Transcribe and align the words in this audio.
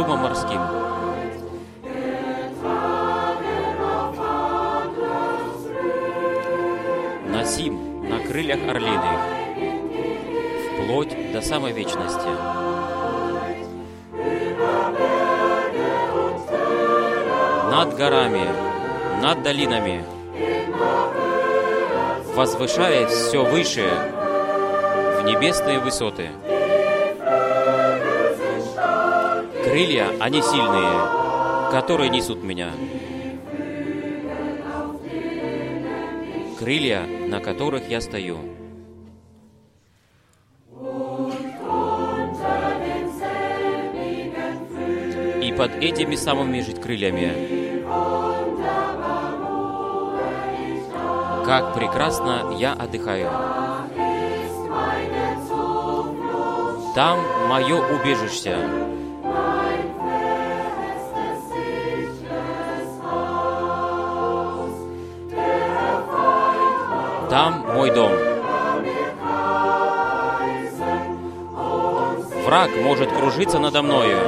шумом 0.00 0.20
морским. 0.20 0.60
Носим 7.26 8.08
на 8.08 8.18
крыльях 8.20 8.60
орлиных, 8.66 9.20
вплоть 10.72 11.32
до 11.32 11.42
самой 11.42 11.72
вечности. 11.72 12.30
Над 17.70 17.94
горами, 17.96 18.46
над 19.20 19.42
долинами, 19.42 20.02
возвышаясь 22.34 23.10
все 23.10 23.44
выше 23.44 23.86
в 25.20 25.24
небесные 25.26 25.78
высоты. 25.78 26.30
Крылья, 29.70 30.10
они 30.18 30.42
сильные, 30.42 31.70
которые 31.70 32.10
несут 32.10 32.42
меня. 32.42 32.72
Крылья, 36.58 37.04
на 37.28 37.38
которых 37.38 37.88
я 37.88 38.00
стою. 38.00 38.38
И 45.40 45.54
под 45.56 45.76
этими 45.76 46.16
самыми 46.16 46.62
жить 46.62 46.80
крыльями 46.80 47.60
как 51.46 51.74
прекрасно 51.74 52.54
я 52.58 52.72
отдыхаю. 52.72 53.30
Там 56.94 57.20
мое 57.48 57.76
убежище. 57.76 58.99
Мой 67.80 67.90
дом. 67.92 68.12
Враг 72.44 72.70
может 72.82 73.10
кружиться 73.10 73.58
надо 73.58 73.80
мною 73.80 74.18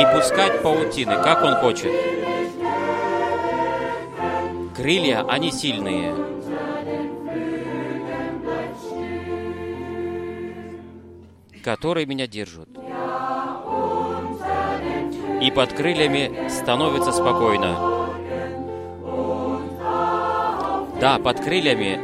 и 0.00 0.04
пускать 0.12 0.62
паутины, 0.62 1.14
как 1.22 1.44
он 1.44 1.54
хочет. 1.56 1.92
Крылья, 4.76 5.24
они 5.28 5.52
сильные. 5.52 6.12
которые 11.62 12.06
меня 12.06 12.26
держат. 12.26 12.68
И 15.42 15.50
под 15.50 15.72
крыльями 15.74 16.48
становится 16.48 17.12
спокойно. 17.12 17.97
Да, 21.08 21.18
под 21.18 21.40
крыльями 21.40 21.98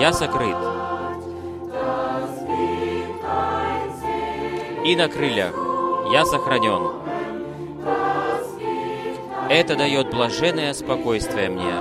я 0.00 0.10
сокрыт. 0.14 0.56
И 4.86 4.96
на 4.96 5.06
крыльях 5.10 5.52
я 6.10 6.24
сохранен. 6.24 6.92
Это 9.50 9.76
дает 9.76 10.10
блаженное 10.10 10.72
спокойствие 10.72 11.50
мне. 11.50 11.74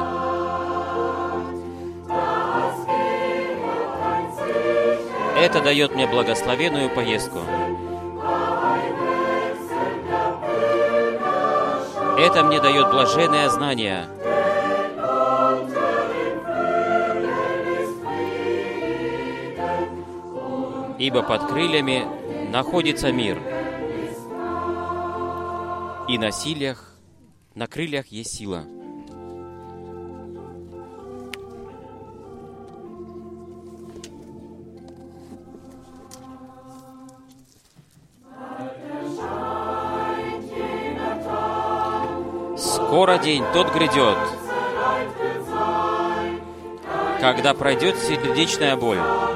Это 5.42 5.62
дает 5.62 5.96
мне 5.96 6.06
благословенную 6.06 6.90
поездку. 6.90 7.40
Это 12.18 12.44
мне 12.44 12.60
дает 12.60 12.92
блаженное 12.92 13.48
знание. 13.48 14.17
Ибо 21.00 21.22
под 21.22 21.48
крыльями 21.48 22.06
находится 22.52 23.12
мир. 23.12 23.40
И 26.08 26.18
на 26.18 26.32
силях, 26.32 26.94
на 27.54 27.68
крыльях 27.68 28.08
есть 28.08 28.36
сила. 28.36 28.64
Скоро 42.58 43.18
день 43.20 43.44
тот 43.54 43.72
грядет, 43.74 44.18
когда 47.20 47.54
пройдет 47.54 47.98
сердечная 47.98 48.76
боль. 48.76 49.27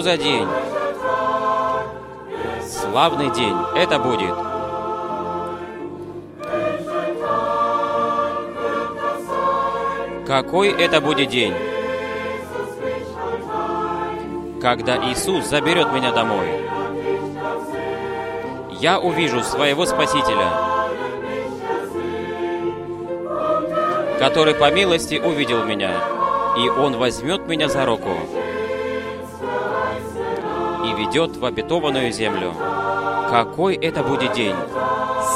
За 0.00 0.16
день? 0.16 0.46
Славный 2.64 3.30
день 3.30 3.56
это 3.74 3.98
будет. 3.98 4.32
Какой 10.24 10.70
это 10.70 11.00
будет 11.00 11.28
день? 11.30 11.52
Когда 14.62 14.96
Иисус 15.10 15.46
заберет 15.46 15.92
меня 15.92 16.12
домой. 16.12 16.46
Я 18.78 19.00
увижу 19.00 19.42
своего 19.42 19.84
Спасителя, 19.84 20.48
который 24.20 24.54
по 24.54 24.70
милости 24.70 25.16
увидел 25.16 25.64
меня, 25.64 25.90
и 26.56 26.68
Он 26.68 26.96
возьмет 26.96 27.48
меня 27.48 27.68
за 27.68 27.84
руку 27.84 28.10
и 31.18 31.20
ведет 31.20 31.36
в 31.36 31.44
обетованную 31.44 32.12
землю. 32.12 32.54
Какой 33.28 33.74
это 33.74 34.02
будет 34.04 34.32
день? 34.34 34.54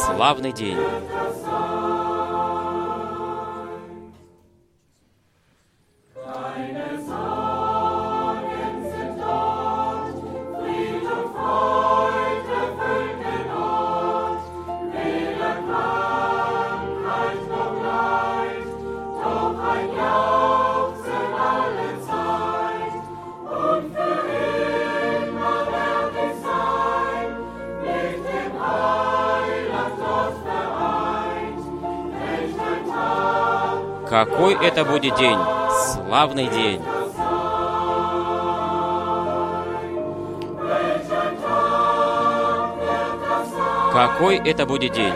Славный 0.07 0.53
день! 0.53 0.79
Какой 34.13 34.53
это 34.53 34.85
будет 34.85 35.17
день? 35.17 35.39
Славный 35.71 36.47
день! 36.49 36.83
Какой 43.91 44.37
это 44.37 44.67
будет 44.67 44.93
день? 44.93 45.15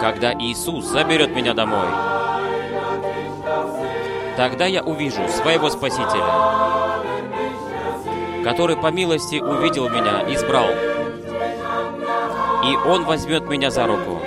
Когда 0.00 0.32
Иисус 0.40 0.86
заберет 0.86 1.36
меня 1.36 1.52
домой. 1.52 1.88
Тогда 4.38 4.64
я 4.64 4.82
увижу 4.82 5.28
своего 5.28 5.68
Спасителя, 5.68 6.24
который 8.42 8.78
по 8.78 8.90
милости 8.90 9.36
увидел 9.36 9.90
меня, 9.90 10.24
избрал. 10.32 10.70
И 12.64 12.76
Он 12.88 13.04
возьмет 13.04 13.46
меня 13.46 13.70
за 13.70 13.86
руку 13.86 14.22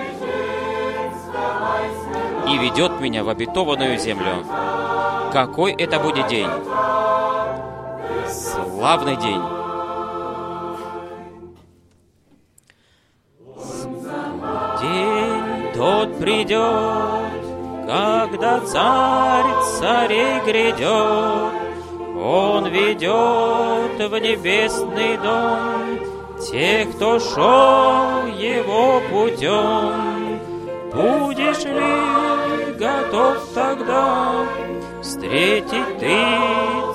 и 2.49 2.57
ведет 2.57 2.99
меня 2.99 3.23
в 3.23 3.29
обетованную 3.29 3.97
землю. 3.99 4.43
Какой 5.31 5.73
это 5.73 5.99
будет 5.99 6.27
день? 6.27 6.49
Славный 8.27 9.15
день! 9.17 9.41
День 14.81 15.73
тот 15.75 16.17
придет, 16.17 17.85
когда 17.85 18.59
царь 18.61 19.63
царей 19.77 20.39
грядет, 20.45 21.53
Он 22.17 22.67
ведет 22.67 24.09
в 24.09 24.19
небесный 24.19 25.17
дом 25.17 25.99
тех, 26.39 26.95
кто 26.95 27.19
шел 27.19 28.25
его 28.37 29.01
путем. 29.11 30.39
Будешь 30.93 31.63
ли 31.65 32.18
готов 32.79 33.37
тогда 33.53 34.45
встретить 35.01 35.97
ты 35.99 36.17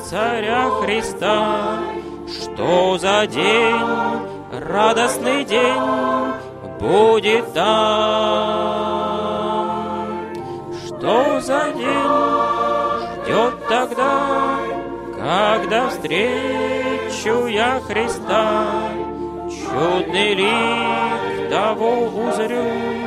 царя 0.08 0.70
Христа? 0.80 1.78
Что 2.26 2.96
за 2.98 3.26
день, 3.26 4.20
радостный 4.50 5.44
день 5.44 6.32
будет 6.80 7.52
там? 7.52 7.74
Что 10.86 11.40
за 11.40 11.70
день 11.72 13.24
ждет 13.24 13.68
тогда, 13.68 14.56
когда 15.18 15.88
встречу 15.90 17.46
я 17.46 17.80
Христа? 17.86 18.64
Чудный 19.50 20.34
лик 20.34 21.50
того 21.50 22.06
узрю, 22.06 23.03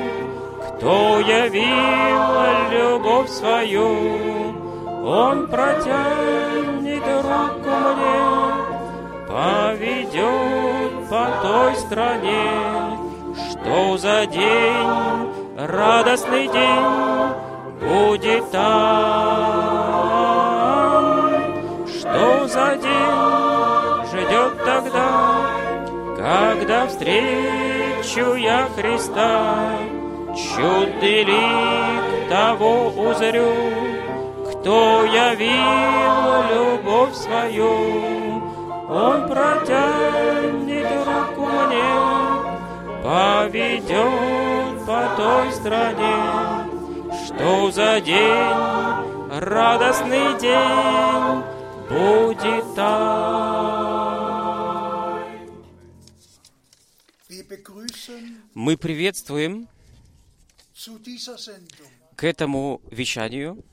кто 0.87 1.19
явил 1.19 2.71
любовь 2.71 3.29
свою, 3.29 3.89
Он 5.05 5.47
протянет 5.47 7.03
руку 7.03 7.69
мне, 7.97 8.21
поведет 9.27 10.93
по 11.09 11.27
той 11.41 11.75
стране. 11.75 12.51
Что 13.35 13.97
за 13.97 14.25
день, 14.27 15.27
радостный 15.57 16.47
день 16.47 16.85
будет 17.81 18.49
там? 18.51 19.27
Что 21.85 22.47
за 22.47 22.77
день 22.77 24.05
ждет 24.07 24.57
тогда, 24.63 25.09
когда 26.15 26.87
встречу 26.87 28.35
я 28.35 28.69
Христа? 28.77 29.96
Чудный 30.37 31.23
лик 31.23 32.29
того 32.29 32.89
узрю, 32.89 33.53
кто 34.51 35.03
явил 35.05 36.43
любовь 36.53 37.15
свою, 37.15 37.73
Он 38.87 39.27
протянет 39.27 40.91
руку 41.07 41.45
мне, 41.47 41.89
поведет 43.03 44.85
по 44.85 45.09
той 45.17 45.51
стране. 45.53 46.17
Что 47.25 47.71
за 47.71 47.99
день, 47.99 49.39
радостный 49.39 50.37
день 50.39 51.41
будет 51.89 52.75
там. 52.75 53.97
Мы 58.53 58.77
приветствуем 58.77 59.67
к 62.15 62.23
этому 62.23 62.81
вещанию, 62.89 63.63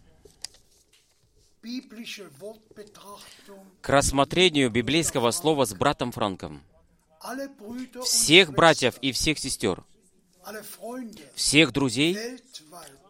к 3.81 3.89
рассмотрению 3.89 4.71
библейского 4.71 5.31
слова 5.31 5.65
с 5.65 5.75
братом 5.75 6.13
Франком. 6.13 6.63
Всех 8.05 8.53
братьев 8.53 8.99
и 9.01 9.13
всех 9.13 9.39
сестер, 9.39 9.83
всех 11.35 11.73
друзей 11.73 12.19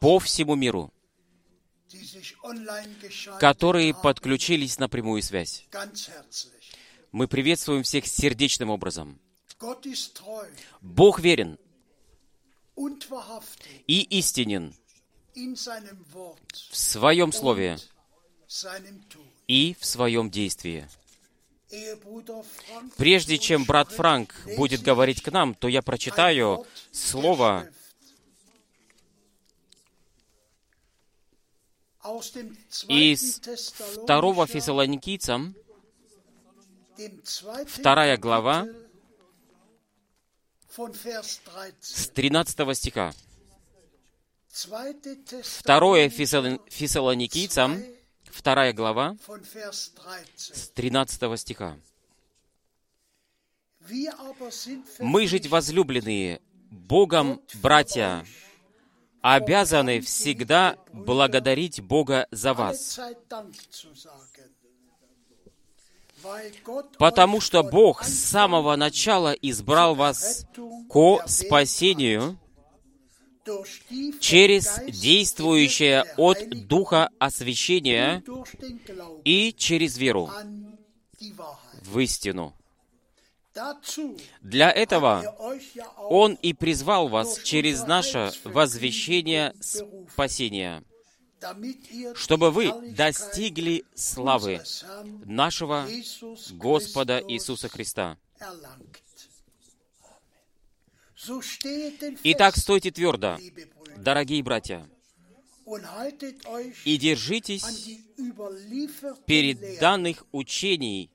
по 0.01 0.21
всему 0.21 0.55
миру, 0.55 0.93
которые 3.41 3.95
подключились 3.95 4.79
на 4.79 4.89
прямую 4.89 5.23
связь. 5.23 5.67
Мы 7.11 7.27
приветствуем 7.27 7.83
всех 7.83 8.07
сердечным 8.07 8.71
образом. 8.71 9.19
Бог 10.81 11.21
верен 11.21 11.59
и 13.87 14.03
истинен 14.19 14.75
в 15.35 16.77
Своем 16.77 17.33
Слове 17.33 17.79
и 19.49 19.77
в 19.79 19.85
Своем 19.85 20.31
действии. 20.31 20.89
Прежде 22.97 23.39
чем 23.39 23.65
брат 23.65 23.91
Франк 23.91 24.35
будет 24.57 24.83
говорить 24.83 25.23
к 25.23 25.33
нам, 25.33 25.55
то 25.55 25.67
я 25.67 25.83
прочитаю 25.83 26.67
слово 26.93 27.69
из 32.89 33.41
второго 34.03 34.47
Фессалоникийцам, 34.47 35.57
вторая 37.67 38.19
глава, 38.19 38.69
с 41.81 42.09
13 42.09 42.77
стиха. 42.77 43.13
Второе 45.43 46.09
Фессалоникийцам, 46.09 47.83
вторая 48.25 48.73
глава, 48.73 49.17
с 50.37 50.69
13 50.71 51.39
стиха. 51.41 51.77
«Мы 54.99 55.27
жить 55.27 55.47
возлюбленные, 55.47 56.41
Богом 56.71 57.41
братья, 57.63 58.25
обязаны 59.21 60.01
всегда 60.01 60.77
благодарить 60.93 61.81
Бога 61.81 62.27
за 62.31 62.55
вас, 62.55 62.99
потому 66.99 67.41
что 67.41 67.63
Бог 67.63 68.05
с 68.05 68.13
самого 68.13 68.77
начала 68.77 69.33
избрал 69.33 69.95
вас 69.95 70.47
ко 70.91 71.23
спасению 71.27 72.39
через 74.21 74.81
действующее 74.87 76.05
от 76.17 76.49
Духа 76.67 77.11
освящения 77.19 78.23
и 79.25 79.53
через 79.57 79.99
веру 79.99 80.31
в 81.83 81.99
истину. 81.99 82.55
Для 84.41 84.71
этого 84.71 85.23
Он 85.97 86.35
и 86.35 86.53
призвал 86.53 87.09
вас 87.09 87.41
через 87.43 87.87
наше 87.87 88.33
возвещение 88.45 89.55
спасения, 89.61 90.83
чтобы 92.15 92.51
вы 92.51 92.73
достигли 92.93 93.85
славы 93.95 94.63
нашего 95.25 95.89
Господа 96.51 97.23
Иисуса 97.27 97.69
Христа. 97.69 98.17
Итак, 102.25 102.57
стойте 102.57 102.91
твердо, 102.91 103.39
дорогие 103.97 104.43
братья, 104.43 104.89
и 106.85 106.97
держитесь 106.99 107.99
перед 109.27 109.79
данных 109.81 110.25
учений, 110.33 111.11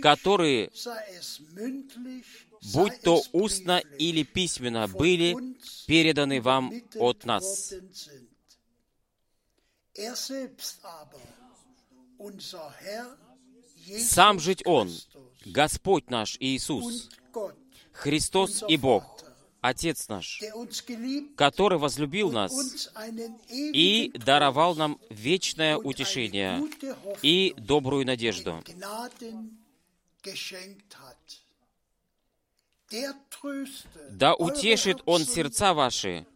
которые, 0.00 0.70
будь 2.72 3.00
то 3.02 3.22
устно 3.32 3.82
или 3.98 4.22
письменно, 4.22 4.88
были 4.88 5.36
переданы 5.86 6.40
вам 6.40 6.72
от 6.94 7.24
нас. 7.24 7.74
Сам 13.98 14.40
жить 14.40 14.62
Он, 14.64 14.90
Господь 15.44 16.10
наш 16.10 16.36
Иисус, 16.40 17.10
Христос 17.92 18.64
и 18.68 18.76
Бог, 18.76 19.04
Отец 19.60 20.08
наш, 20.08 20.40
который 21.36 21.78
возлюбил 21.78 22.32
нас 22.32 22.90
и 23.50 24.10
даровал 24.14 24.74
нам 24.74 24.98
вечное 25.10 25.76
утешение 25.76 26.62
и 27.22 27.54
добрую 27.56 28.06
надежду. 28.06 28.62
Да 34.10 34.34
утешит 34.34 35.02
Он 35.06 35.24
сердца 35.24 35.74
ваши 35.74 36.26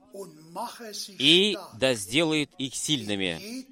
и 1.19 1.57
да 1.75 1.95
сделает 1.95 2.51
их 2.59 2.75
сильными 2.75 3.67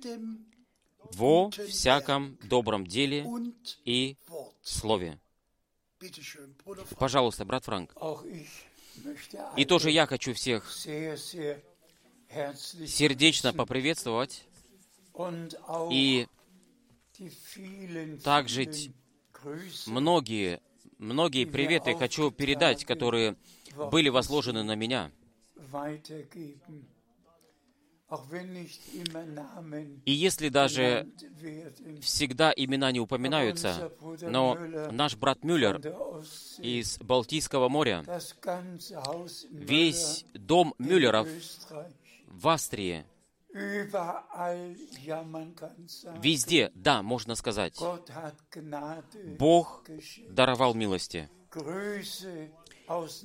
во 1.14 1.50
всяком 1.50 2.38
добром 2.42 2.86
деле 2.86 3.26
и 3.84 4.16
слове. 4.62 5.18
Пожалуйста, 6.98 7.44
брат 7.44 7.64
Франк. 7.64 7.94
И 9.56 9.64
тоже 9.64 9.90
я 9.90 10.06
хочу 10.06 10.34
всех 10.34 10.70
сердечно 12.86 13.52
поприветствовать 13.52 14.44
и 15.90 16.26
также 18.22 18.68
многие, 19.86 20.60
многие 20.98 21.44
приветы 21.44 21.94
хочу 21.94 22.30
передать, 22.30 22.84
которые 22.84 23.36
были 23.90 24.08
возложены 24.08 24.62
на 24.62 24.74
меня. 24.74 25.10
И 30.04 30.12
если 30.12 30.48
даже 30.48 31.08
всегда 32.00 32.52
имена 32.54 32.92
не 32.92 33.00
упоминаются, 33.00 33.92
но 34.20 34.56
наш 34.90 35.16
брат 35.16 35.42
Мюллер 35.42 35.80
из 36.58 36.98
Балтийского 36.98 37.68
моря, 37.68 38.04
весь 39.50 40.26
дом 40.34 40.74
Мюллеров 40.78 41.26
в 42.28 42.48
Австрии, 42.48 43.04
везде, 46.20 46.70
да, 46.74 47.02
можно 47.02 47.34
сказать, 47.34 47.78
Бог 49.38 49.84
даровал 50.28 50.74
милости. 50.74 51.30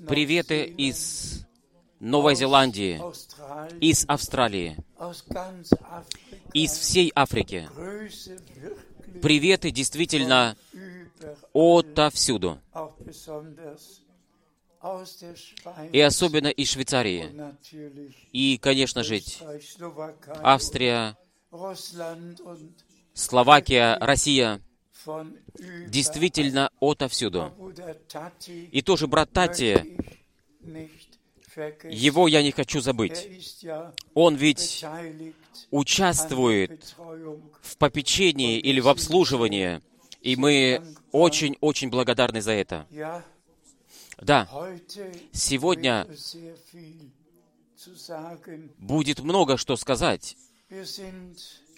Приветы 0.08 0.64
из 0.64 1.49
Новой 2.00 2.36
Зеландии, 2.36 3.02
из 3.82 4.06
Австралии, 4.08 4.78
из 6.54 6.72
всей 6.72 7.12
Африки. 7.14 7.70
Приветы 9.22 9.72
действительно 9.72 10.56
отовсюду. 11.54 12.60
И 15.92 16.00
особенно 16.00 16.48
из 16.48 16.70
Швейцарии. 16.72 17.32
И, 18.32 18.58
конечно 18.58 19.04
же, 19.04 19.20
Австрия, 20.42 21.18
Словакия, 23.14 23.98
Россия. 24.00 24.62
Действительно 25.88 26.70
отовсюду. 26.80 27.54
И 28.72 28.82
тоже 28.82 29.08
брат 29.08 29.32
Тати 29.32 29.98
его 31.90 32.28
я 32.28 32.42
не 32.44 32.52
хочу 32.52 32.82
забыть. 32.82 33.66
Он 34.14 34.36
ведь 34.36 34.86
участвует 35.72 36.96
в 37.62 37.78
попечении 37.78 38.60
или 38.60 38.80
в 38.80 38.88
обслуживании, 38.88 39.82
и 40.22 40.36
мы 40.36 40.82
очень-очень 41.12 41.90
благодарны 41.90 42.42
за 42.42 42.52
это. 42.52 42.88
Да, 44.18 44.50
сегодня 45.32 46.08
будет 48.78 49.20
много 49.20 49.58
что 49.58 49.76
сказать. 49.78 50.36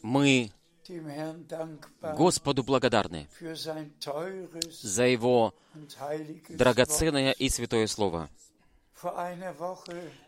Мы 0.01 0.51
Господу 2.01 2.63
благодарны 2.63 3.27
за 4.81 5.05
Его 5.05 5.53
драгоценное 6.50 7.31
и 7.31 7.50
святое 7.50 7.88
Слово. 7.88 8.29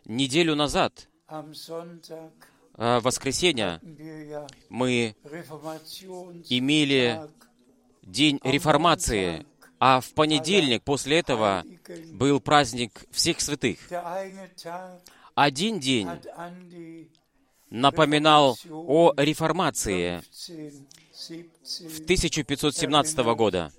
Неделю 0.06 0.56
назад, 0.56 1.08
в 1.30 3.00
воскресенье, 3.02 3.80
мы 4.70 5.16
имели 6.50 7.22
день 8.02 8.40
реформации, 8.44 9.46
а 9.80 10.02
в 10.02 10.14
понедельник 10.14 10.84
после 10.84 11.20
этого 11.20 11.64
был 12.14 12.40
праздник 12.40 13.06
всех 13.12 13.42
святых. 13.42 13.80
Один 15.36 15.80
день 15.80 16.10
напоминал 17.70 18.58
о 18.70 19.14
реформации 19.18 20.22
в 21.88 22.02
1517 22.02 23.18
года. 23.36 23.72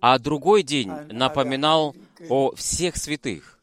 а 0.00 0.18
другой 0.18 0.62
день 0.62 0.90
напоминал 1.10 1.96
о 2.28 2.54
всех 2.54 2.96
святых, 2.96 3.60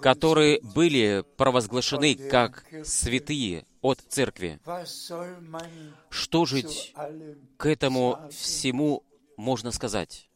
которые 0.00 0.60
были 0.60 1.24
провозглашены 1.36 2.14
как 2.14 2.64
святые 2.84 3.64
от 3.80 4.00
церкви. 4.08 4.60
Что 6.10 6.46
же 6.46 6.62
к 7.56 7.66
этому 7.66 8.18
всему 8.30 9.04
можно 9.36 9.70
сказать? 9.70 10.28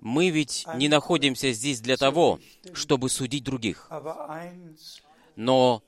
Мы 0.00 0.30
ведь 0.30 0.66
не 0.74 0.88
находимся 0.88 1.52
здесь 1.52 1.80
для 1.80 1.96
того, 1.96 2.40
чтобы 2.72 3.10
судить 3.10 3.44
других. 3.44 3.90
Но 5.36 5.82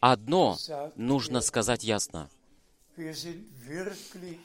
одно 0.00 0.56
нужно 0.96 1.40
сказать 1.40 1.82
ясно— 1.82 2.30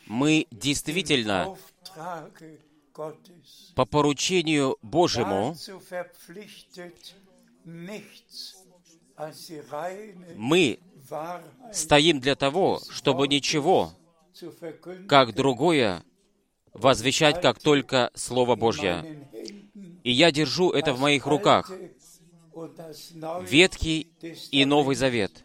мы 0.07 0.47
действительно 0.51 1.57
по 3.75 3.85
поручению 3.85 4.77
Божьему 4.81 5.55
мы 10.35 10.79
стоим 11.71 12.19
для 12.19 12.35
того, 12.35 12.81
чтобы 12.89 13.27
ничего, 13.27 13.93
как 15.07 15.33
другое, 15.33 16.03
возвещать, 16.73 17.41
как 17.41 17.59
только 17.59 18.11
Слово 18.15 18.55
Божье. 18.55 19.27
И 20.03 20.11
я 20.11 20.31
держу 20.31 20.71
это 20.71 20.93
в 20.93 20.99
моих 20.99 21.25
руках. 21.25 21.71
Ветхий 23.41 24.09
и 24.51 24.65
Новый 24.65 24.95
Завет 24.95 25.43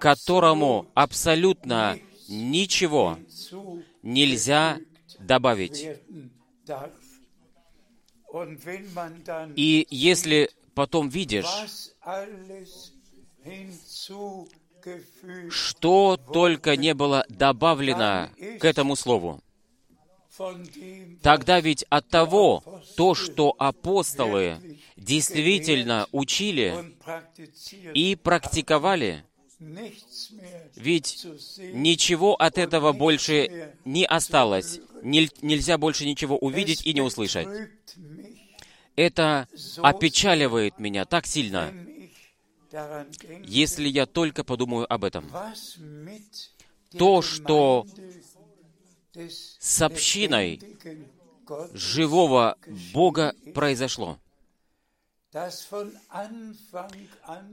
которому 0.00 0.86
абсолютно 0.94 1.98
ничего 2.28 3.18
нельзя 4.02 4.78
добавить. 5.18 5.88
И 9.56 9.86
если 9.90 10.50
потом 10.74 11.08
видишь, 11.08 11.46
что 15.50 16.16
только 16.16 16.76
не 16.76 16.94
было 16.94 17.24
добавлено 17.28 18.30
к 18.60 18.64
этому 18.64 18.96
слову, 18.96 19.40
тогда 21.22 21.60
ведь 21.60 21.84
от 21.88 22.08
того, 22.08 22.62
то, 22.96 23.14
что 23.14 23.54
апостолы 23.58 24.78
действительно 24.96 26.06
учили 26.12 26.94
и 27.94 28.16
практиковали, 28.16 29.24
ведь 29.58 31.26
ничего 31.58 32.34
от 32.34 32.58
этого 32.58 32.92
больше 32.92 33.74
не 33.84 34.04
осталось. 34.04 34.80
Нельзя 35.02 35.78
больше 35.78 36.04
ничего 36.04 36.36
увидеть 36.36 36.84
и 36.84 36.92
не 36.92 37.00
услышать. 37.00 37.48
Это 38.96 39.48
опечаливает 39.78 40.78
меня 40.78 41.04
так 41.04 41.26
сильно, 41.26 41.72
если 43.44 43.88
я 43.88 44.06
только 44.06 44.44
подумаю 44.44 44.90
об 44.92 45.04
этом. 45.04 45.30
То, 46.98 47.22
что 47.22 47.86
с 49.14 49.82
общиной 49.82 50.60
живого 51.72 52.58
Бога 52.92 53.34
произошло 53.54 54.18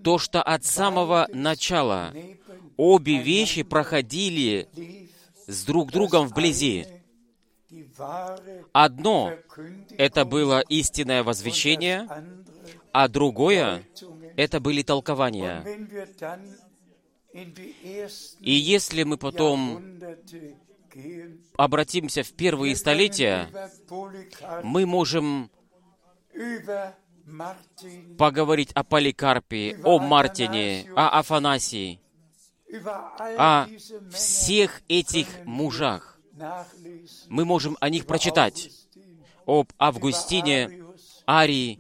то, 0.04 0.18
что 0.18 0.42
от 0.42 0.64
самого 0.64 1.28
начала 1.34 2.14
обе 2.78 3.18
вещи 3.22 3.64
проходили 3.64 4.70
с 5.48 5.66
друг 5.66 5.92
другом 5.92 6.28
вблизи. 6.28 6.88
Одно— 8.72 9.34
это 9.98 10.26
было 10.26 10.62
истинное 10.62 11.24
возвещение, 11.24 12.08
а 12.92 13.08
другое— 13.08 13.84
это 14.38 14.60
были 14.60 14.84
толкования. 14.84 15.64
И 17.34 18.52
если 18.52 19.04
мы 19.04 19.18
потом 19.18 19.84
обратимся 21.58 22.24
в 22.24 22.32
первые 22.34 22.76
столетия, 22.76 23.50
мы 24.64 24.86
можем 24.86 25.50
поговорить 28.18 28.72
о 28.74 28.84
Поликарпе, 28.84 29.80
о 29.84 30.00
Мартине, 30.00 30.90
о 30.96 31.20
Афанасии, 31.20 32.00
о 33.38 33.68
всех 34.12 34.82
этих 34.88 35.28
мужах. 35.46 36.20
Мы 37.30 37.46
можем 37.46 37.78
о 37.80 37.90
них 37.90 38.06
прочитать. 38.06 38.70
Об 39.46 39.72
Августине, 39.78 40.84
Арии. 41.28 41.78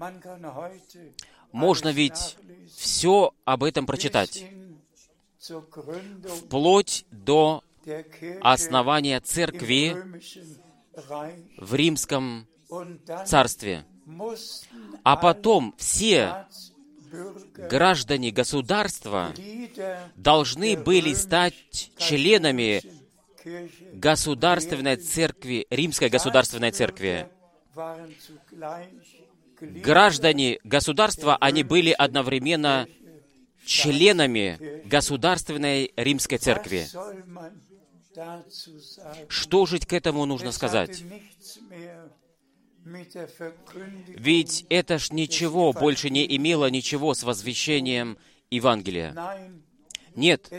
Можно 1.51 1.89
ведь 1.89 2.37
все 2.75 3.33
об 3.45 3.63
этом 3.63 3.85
прочитать. 3.85 4.45
Вплоть 6.27 7.05
до 7.11 7.63
основания 8.41 9.19
церкви 9.19 9.95
в 11.57 11.75
римском 11.75 12.47
царстве. 13.25 13.85
А 15.03 15.17
потом 15.17 15.73
все 15.77 16.45
граждане 17.69 18.31
государства 18.31 19.33
должны 20.15 20.77
были 20.77 21.13
стать 21.13 21.53
членами 21.97 22.81
государственной 23.93 24.95
церкви, 24.97 25.67
римской 25.69 26.09
государственной 26.09 26.71
церкви. 26.71 27.29
граждане 29.59 30.59
государства, 30.63 31.37
они 31.37 31.63
были 31.63 31.91
одновременно 31.91 32.87
членами 33.65 34.81
Государственной 34.85 35.93
Римской 35.95 36.37
Церкви. 36.37 36.87
Что 39.29 39.65
же 39.65 39.79
к 39.79 39.93
этому 39.93 40.25
нужно 40.25 40.51
сказать? 40.51 41.03
Ведь 42.85 44.65
это 44.69 44.97
ж 44.97 45.11
ничего 45.11 45.73
больше 45.73 46.09
не 46.09 46.35
имело 46.35 46.69
ничего 46.69 47.13
с 47.13 47.23
возвещением 47.23 48.17
Евангелия. 48.49 49.15
Нет, 50.15 50.51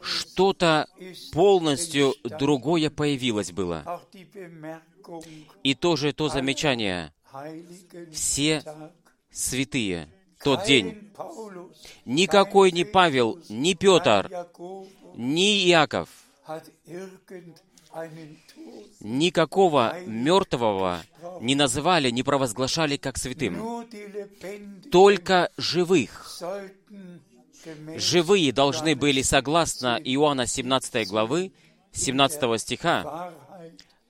что-то 0.00 0.88
полностью 1.32 2.14
другое 2.24 2.90
появилось 2.90 3.52
было. 3.52 4.02
И 5.62 5.74
тоже 5.74 6.12
то 6.12 6.28
замечание. 6.28 7.12
Все 8.12 8.62
святые, 9.30 10.08
тот 10.42 10.64
день. 10.64 11.12
Никакой 12.04 12.72
не 12.72 12.84
Павел, 12.84 13.40
ни 13.48 13.74
Петр, 13.74 14.28
ни 15.14 15.68
Иаков, 15.68 16.08
никакого 19.00 20.00
мертвого 20.06 21.02
не 21.40 21.54
называли, 21.54 22.10
не 22.10 22.22
провозглашали 22.22 22.96
как 22.96 23.18
святым. 23.18 23.86
Только 24.90 25.50
живых. 25.56 26.40
Живые 27.96 28.52
должны 28.52 28.96
были, 28.96 29.22
согласно 29.22 30.00
Иоанна 30.02 30.46
17 30.46 31.08
главы, 31.08 31.52
17 31.92 32.60
стиха, 32.60 33.32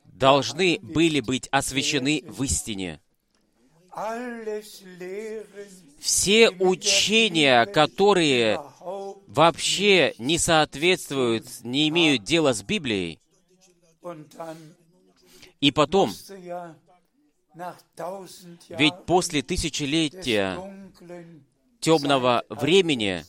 должны 0.05 0.79
были 0.83 1.21
быть 1.21 1.49
освящены 1.51 2.23
в 2.27 2.43
истине. 2.45 3.01
Все 5.99 6.51
учения, 6.51 7.67
которые 7.67 8.61
вообще 9.27 10.15
не 10.19 10.39
соответствуют, 10.39 11.47
не 11.65 11.89
имеют 11.89 12.23
дела 12.23 12.53
с 12.55 12.63
Библией, 12.63 13.19
и 15.61 15.71
потом, 15.71 16.13
ведь 18.71 19.05
после 19.07 19.43
тысячелетия 19.43 20.59
темного 21.81 22.45
времени 22.49 23.25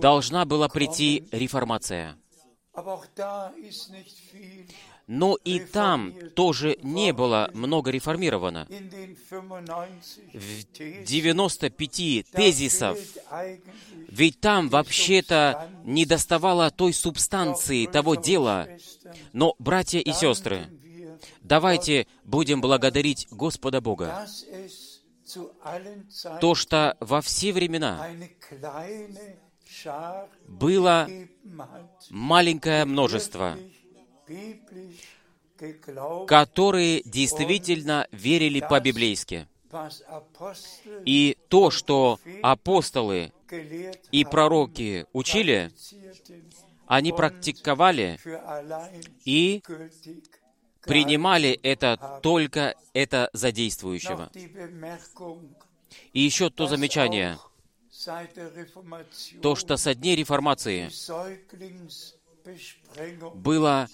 должна 0.00 0.44
была 0.44 0.68
прийти 0.68 1.26
реформация. 1.32 2.16
Но 5.12 5.36
и 5.42 5.58
там 5.58 6.14
тоже 6.36 6.78
не 6.84 7.12
было 7.12 7.50
много 7.52 7.90
реформировано. 7.90 8.68
В 10.32 11.04
95 11.04 12.30
тезисов, 12.30 12.96
ведь 14.08 14.38
там 14.38 14.68
вообще-то 14.68 15.68
не 15.84 16.06
доставало 16.06 16.70
той 16.70 16.92
субстанции, 16.92 17.86
того 17.86 18.14
дела. 18.14 18.68
Но, 19.32 19.56
братья 19.58 19.98
и 19.98 20.12
сестры, 20.12 20.68
давайте 21.42 22.06
будем 22.22 22.60
благодарить 22.60 23.26
Господа 23.32 23.80
Бога, 23.80 24.28
то, 26.40 26.54
что 26.54 26.96
во 27.00 27.20
все 27.20 27.52
времена 27.52 28.08
было 30.46 31.08
маленькое 32.10 32.84
множество, 32.84 33.58
которые 36.26 37.02
действительно 37.04 38.06
верили 38.12 38.60
по-библейски. 38.60 39.46
И 41.04 41.36
то, 41.48 41.70
что 41.70 42.18
апостолы 42.42 43.32
и 44.10 44.24
пророки 44.24 45.06
учили, 45.12 45.70
они 46.86 47.12
практиковали 47.12 48.18
и 49.24 49.62
принимали 50.82 51.50
это 51.62 52.20
только 52.22 52.74
это 52.94 53.30
задействующего. 53.32 54.30
И 56.12 56.20
еще 56.20 56.50
то 56.50 56.66
замечание, 56.66 57.38
то, 59.42 59.54
что 59.54 59.76
со 59.76 59.94
дней 59.94 60.16
реформации 60.16 60.90
было 63.34 63.88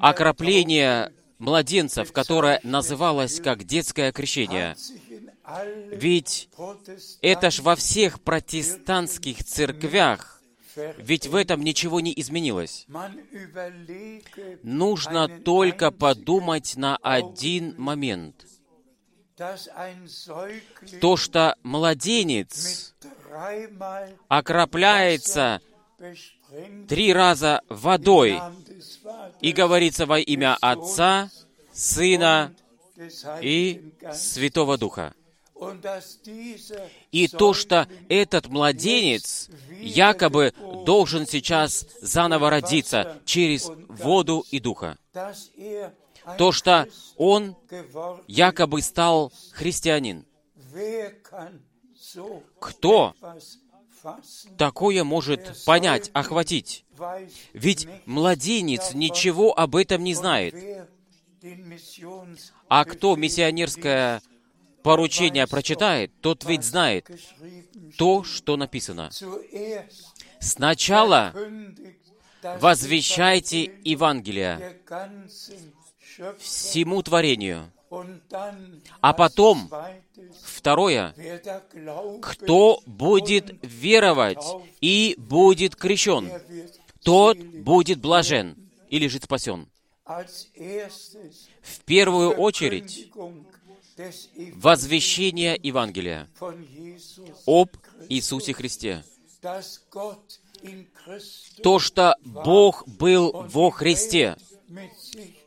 окропление 0.00 1.12
младенцев, 1.38 2.12
которое 2.12 2.60
называлось 2.62 3.40
как 3.40 3.64
детское 3.64 4.12
крещение. 4.12 4.76
Ведь 5.92 6.48
это 7.20 7.50
ж 7.50 7.60
во 7.60 7.76
всех 7.76 8.20
протестантских 8.20 9.44
церквях, 9.44 10.40
ведь 10.98 11.26
в 11.26 11.34
этом 11.34 11.62
ничего 11.62 12.00
не 12.00 12.12
изменилось. 12.16 12.86
Нужно 14.62 15.28
только 15.28 15.90
подумать 15.90 16.76
на 16.76 16.96
один 16.98 17.74
момент. 17.78 18.46
То, 21.00 21.16
что 21.16 21.56
младенец 21.62 22.94
окропляется 24.28 25.60
три 26.88 27.12
раза 27.12 27.60
водой 27.68 28.40
и 29.40 29.52
говорится 29.52 30.06
во 30.06 30.18
имя 30.18 30.56
Отца, 30.60 31.30
Сына 31.72 32.54
и 33.40 33.92
Святого 34.12 34.78
Духа. 34.78 35.14
И 37.12 37.28
то, 37.28 37.54
что 37.54 37.88
этот 38.08 38.48
младенец 38.48 39.48
якобы 39.80 40.52
должен 40.84 41.26
сейчас 41.26 41.86
заново 42.00 42.50
родиться 42.50 43.20
через 43.24 43.70
воду 43.88 44.44
и 44.50 44.60
духа. 44.60 44.98
То, 46.36 46.52
что 46.52 46.88
он 47.16 47.56
якобы 48.26 48.82
стал 48.82 49.32
христианин. 49.52 50.26
Кто 52.60 53.14
такое 54.56 55.04
может 55.04 55.64
понять, 55.64 56.10
охватить? 56.12 56.84
Ведь 57.52 57.88
младенец 58.06 58.94
ничего 58.94 59.58
об 59.58 59.76
этом 59.76 60.02
не 60.04 60.14
знает. 60.14 60.54
А 62.68 62.84
кто 62.84 63.16
миссионерское 63.16 64.22
поручение 64.82 65.46
прочитает, 65.46 66.12
тот 66.20 66.44
ведь 66.44 66.64
знает 66.64 67.10
то, 67.98 68.24
что 68.24 68.56
написано. 68.56 69.10
Сначала 70.40 71.34
возвещайте 72.42 73.64
Евангелие 73.82 74.80
всему 76.38 77.02
творению, 77.02 77.72
а 79.00 79.12
потом, 79.12 79.70
второе, 80.42 81.14
кто 82.20 82.82
будет 82.86 83.54
веровать 83.62 84.44
и 84.80 85.14
будет 85.18 85.76
крещен, 85.76 86.30
тот 87.02 87.38
будет 87.38 88.00
блажен 88.00 88.56
или 88.88 89.06
же 89.08 89.18
спасен. 89.18 89.68
В 90.06 91.80
первую 91.84 92.30
очередь, 92.32 93.10
возвещение 94.54 95.58
Евангелия 95.62 96.28
об 97.46 97.70
Иисусе 98.08 98.52
Христе. 98.52 99.04
То, 101.62 101.78
что 101.78 102.16
Бог 102.24 102.86
был 102.88 103.32
во 103.32 103.70
Христе 103.70 104.36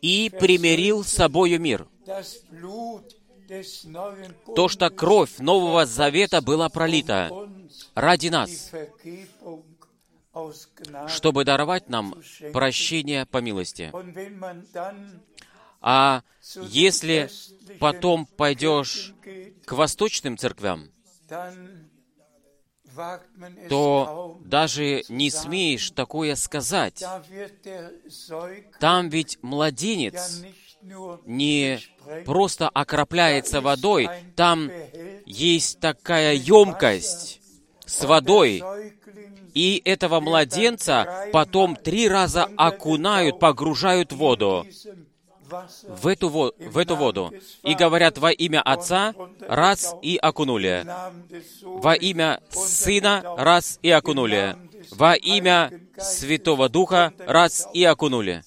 и 0.01 0.29
примирил 0.29 1.03
с 1.03 1.09
собою 1.09 1.59
мир. 1.59 1.87
То, 4.55 4.67
что 4.67 4.89
кровь 4.89 5.37
Нового 5.39 5.85
Завета 5.85 6.41
была 6.41 6.69
пролита 6.69 7.29
ради 7.95 8.27
нас, 8.27 8.71
чтобы 11.07 11.45
даровать 11.45 11.89
нам 11.89 12.15
прощение 12.53 13.25
по 13.25 13.37
милости. 13.39 13.91
А 15.81 16.23
если 16.61 17.29
потом 17.79 18.25
пойдешь 18.25 19.13
к 19.65 19.71
восточным 19.71 20.37
церквям, 20.37 20.91
то 23.69 24.39
даже 24.43 25.03
не 25.09 25.29
смеешь 25.29 25.91
такое 25.91 26.35
сказать. 26.35 27.03
Там 28.79 29.09
ведь 29.09 29.39
младенец 29.41 30.43
не 31.25 31.79
просто 32.25 32.69
окропляется 32.69 33.61
водой, 33.61 34.09
там 34.35 34.71
есть 35.25 35.79
такая 35.79 36.33
емкость 36.33 37.41
с 37.85 38.03
водой, 38.05 38.63
и 39.53 39.81
этого 39.83 40.19
младенца 40.19 41.27
потом 41.33 41.75
три 41.75 42.07
раза 42.07 42.47
окунают, 42.57 43.39
погружают 43.39 44.11
в 44.13 44.17
воду. 44.17 44.65
в 45.87 46.05
эту, 46.05 46.29
во- 46.29 46.53
в 46.59 46.77
эту 46.77 46.95
воду 46.95 47.33
и 47.63 47.73
говорят 47.73 48.19
во 48.19 48.29
имя 48.31 48.61
Отца, 48.61 49.15
раз 49.41 49.95
и 50.03 50.15
окунули. 50.15 50.85
Во 51.63 51.95
имя 51.95 52.39
Сына, 52.51 53.23
раз 53.35 53.79
и 53.81 53.89
окунули. 53.89 54.55
Во 54.91 55.15
имя 55.15 55.71
Святого 55.97 56.69
Духа, 56.69 57.13
раз 57.25 57.67
и 57.73 57.83
окунули. 57.83 58.43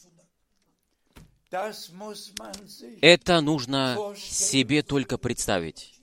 Это 3.01 3.41
нужно 3.41 4.15
себе 4.17 4.83
только 4.83 5.19
представить. 5.19 6.01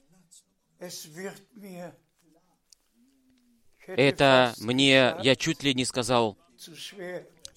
Это 3.88 4.54
мне, 4.60 5.16
я 5.22 5.36
чуть 5.36 5.64
ли 5.64 5.74
не 5.74 5.86
сказал, 5.86 6.38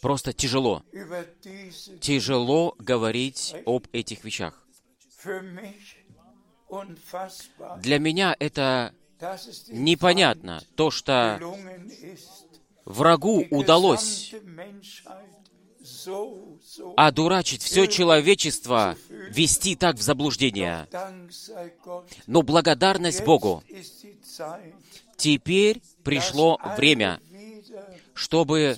просто 0.01 0.33
тяжело. 0.33 0.83
Тяжело 2.01 2.75
говорить 2.79 3.55
об 3.67 3.87
этих 3.93 4.25
вещах. 4.25 4.67
Для 7.81 7.99
меня 7.99 8.35
это 8.39 8.95
непонятно, 9.69 10.63
то, 10.75 10.91
что 10.91 11.39
врагу 12.85 13.47
удалось 13.51 14.35
одурачить 16.97 17.63
все 17.63 17.87
человечество, 17.87 18.97
вести 19.09 19.77
так 19.77 19.97
в 19.97 20.03
заблуждение. 20.03 20.89
Но 22.27 22.43
благодарность 22.43 23.25
Богу. 23.25 23.63
Теперь 25.17 25.83
пришло 26.03 26.59
время, 26.77 27.21
чтобы 28.15 28.77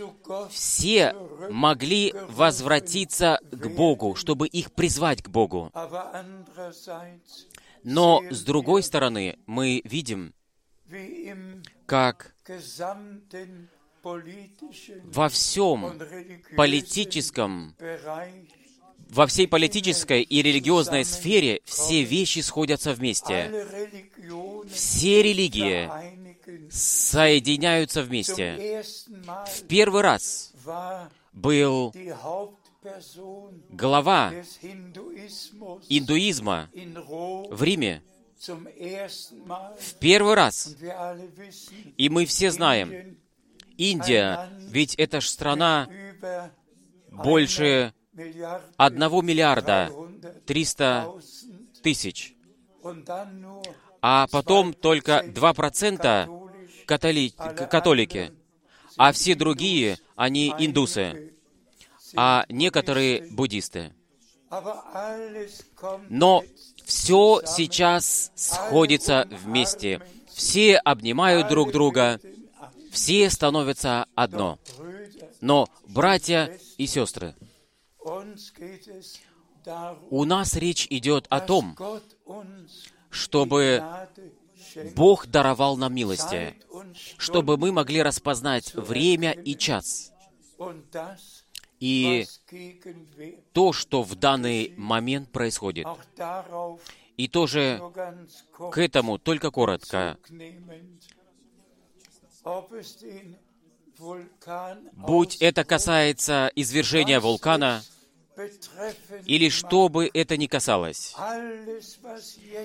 все 0.51 1.14
могли 1.51 2.12
возвратиться 2.29 3.38
к 3.51 3.69
Богу, 3.69 4.14
чтобы 4.14 4.47
их 4.47 4.73
призвать 4.73 5.23
к 5.23 5.29
Богу. 5.29 5.73
Но, 7.83 8.23
с 8.31 8.43
другой 8.43 8.83
стороны, 8.83 9.38
мы 9.47 9.83
видим, 9.85 10.35
как 11.87 12.35
во 15.05 15.29
всем 15.29 15.99
политическом, 16.57 17.75
во 19.09 19.27
всей 19.27 19.49
политической 19.49 20.23
и 20.23 20.43
религиозной 20.43 21.05
сфере 21.05 21.61
все 21.64 22.03
вещи 22.03 22.40
сходятся 22.40 22.93
вместе. 22.93 23.67
Все 24.71 25.23
религии 25.23 25.90
соединяются 26.71 28.03
вместе. 28.03 28.83
В 29.47 29.62
первый 29.69 30.03
раз 30.03 30.53
был 31.33 31.95
глава 33.71 34.33
индуизма 35.88 36.69
в 37.51 37.62
Риме 37.62 38.03
в 39.79 39.95
первый 40.01 40.35
раз. 40.35 40.77
И 41.97 42.09
мы 42.09 42.27
все 42.27 42.51
знаем, 42.51 43.17
Индия, 43.77 44.49
ведь 44.69 44.95
это 44.97 45.21
ж 45.21 45.29
страна 45.29 45.89
больше 47.11 47.93
одного 48.77 49.23
миллиарда 49.23 49.91
триста 50.47 51.13
тысяч. 51.83 52.35
А 54.03 54.27
потом 54.31 54.75
только 54.75 55.23
два 55.27 55.55
процента 55.55 56.29
католики, 56.87 58.33
а 58.97 59.13
все 59.13 59.35
другие, 59.35 59.99
они 60.15 60.55
индусы, 60.59 61.35
а 62.15 62.45
некоторые 62.49 63.27
буддисты. 63.31 63.93
Но 66.09 66.45
все 66.85 67.41
сейчас 67.47 68.31
сходится 68.35 69.27
вместе. 69.31 70.01
Все 70.33 70.77
обнимают 70.77 71.49
друг 71.49 71.73
друга, 71.73 72.21
все 72.95 73.29
становятся 73.29 74.07
одно. 74.15 74.59
Но, 75.41 75.69
братья 75.89 76.59
и 76.79 76.87
сестры, 76.87 77.35
у 80.11 80.25
нас 80.25 80.55
речь 80.55 80.87
идет 80.91 81.27
о 81.29 81.41
том, 81.41 81.77
чтобы 83.11 83.83
Бог 84.95 85.27
даровал 85.27 85.77
нам 85.77 85.95
милости, 85.95 86.55
чтобы 87.19 87.57
мы 87.57 87.73
могли 87.73 88.01
распознать 88.03 88.73
время 88.75 89.33
и 89.33 89.57
час. 89.57 90.13
И 91.81 92.27
то, 93.53 93.73
что 93.73 94.03
в 94.03 94.15
данный 94.15 94.73
момент 94.77 95.33
происходит. 95.33 95.87
И 97.17 97.29
тоже 97.29 97.81
к 98.71 98.79
этому 98.79 99.19
только 99.19 99.51
коротко. 99.51 100.17
Будь 104.93 105.37
это 105.37 105.65
касается 105.65 106.51
извержения 106.55 107.21
вулкана, 107.21 107.83
или 109.27 109.49
что 109.49 109.89
бы 109.89 110.11
это 110.13 110.37
ни 110.37 110.47
касалось, 110.47 111.15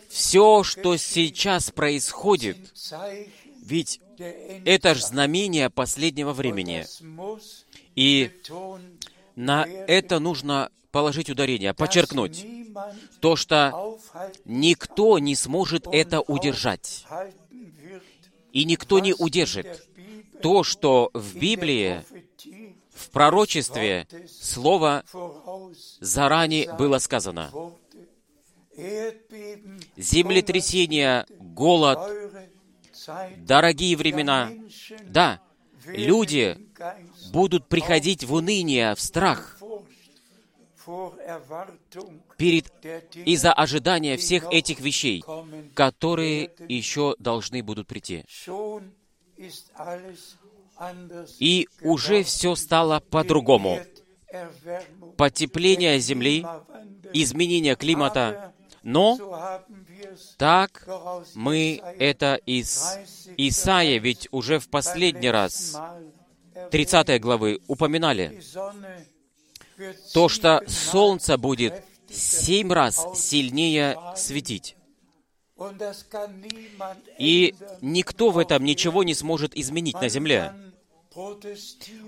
все, 0.09 0.63
что 0.63 0.97
сейчас 0.97 1.71
происходит, 1.71 2.57
ведь 3.63 4.01
это 4.17 4.95
же 4.95 5.01
знамение 5.01 5.69
последнего 5.69 6.33
времени. 6.33 6.85
И 7.95 8.31
на 9.35 9.65
это 9.65 10.19
нужно 10.19 10.71
положить 10.91 11.29
ударение, 11.29 11.73
подчеркнуть 11.73 12.45
то, 13.19 13.35
что 13.35 13.99
никто 14.45 15.19
не 15.19 15.35
сможет 15.35 15.87
это 15.91 16.21
удержать. 16.21 17.05
И 18.59 18.65
никто 18.65 18.99
не 18.99 19.13
удержит 19.13 19.87
то, 20.41 20.65
что 20.65 21.11
в 21.13 21.37
Библии, 21.37 22.03
в 22.93 23.09
пророчестве, 23.09 24.05
Слово 24.27 25.05
заранее 26.01 26.73
было 26.73 26.97
сказано. 26.97 27.53
Землетрясение, 29.95 31.25
голод, 31.39 31.99
дорогие 33.37 33.95
времена. 33.95 34.51
Да, 35.03 35.39
люди 35.85 36.57
будут 37.31 37.69
приходить 37.69 38.25
в 38.25 38.33
уныние, 38.33 38.93
в 38.93 38.99
страх 38.99 39.58
перед, 42.37 42.71
из-за 43.25 43.53
ожидания 43.53 44.17
всех 44.17 44.45
этих 44.51 44.79
вещей, 44.79 45.23
которые 45.73 46.51
еще 46.67 47.15
должны 47.19 47.63
будут 47.63 47.87
прийти. 47.87 48.25
И 51.39 51.67
уже 51.81 52.23
все 52.23 52.55
стало 52.55 52.99
по-другому. 52.99 53.79
Потепление 55.17 55.99
Земли, 55.99 56.45
изменение 57.13 57.75
климата. 57.75 58.53
Но 58.83 59.17
так 60.37 60.87
мы 61.35 61.81
это 61.99 62.35
из 62.45 62.97
Исаия, 63.37 63.99
ведь 63.99 64.27
уже 64.31 64.59
в 64.59 64.69
последний 64.69 65.29
раз, 65.29 65.77
30 66.71 67.19
главы, 67.21 67.59
упоминали, 67.67 68.41
то, 70.13 70.29
что 70.29 70.61
Солнце 70.67 71.37
будет 71.37 71.83
семь 72.09 72.71
раз 72.71 73.05
сильнее 73.15 73.97
светить. 74.15 74.75
И 77.17 77.55
никто 77.81 78.31
в 78.31 78.37
этом 78.37 78.63
ничего 78.63 79.03
не 79.03 79.13
сможет 79.13 79.55
изменить 79.55 79.99
на 79.99 80.09
земле. 80.09 80.53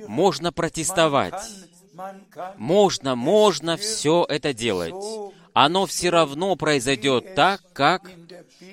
Можно 0.08 0.52
протестовать. 0.52 1.34
Можно, 2.58 3.16
можно 3.16 3.78
все 3.78 4.26
это 4.28 4.54
делать. 4.54 4.96
Оно 5.54 5.86
все 5.86 6.10
равно 6.10 6.56
произойдет 6.56 7.36
так, 7.36 7.62
как 7.74 8.10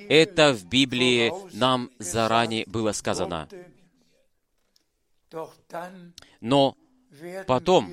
это 0.08 0.52
в 0.52 0.64
Библии 0.66 1.32
нам 1.56 1.90
заранее 1.98 2.64
было 2.66 2.92
сказано. 2.92 3.48
Но 6.40 6.76
потом 7.46 7.92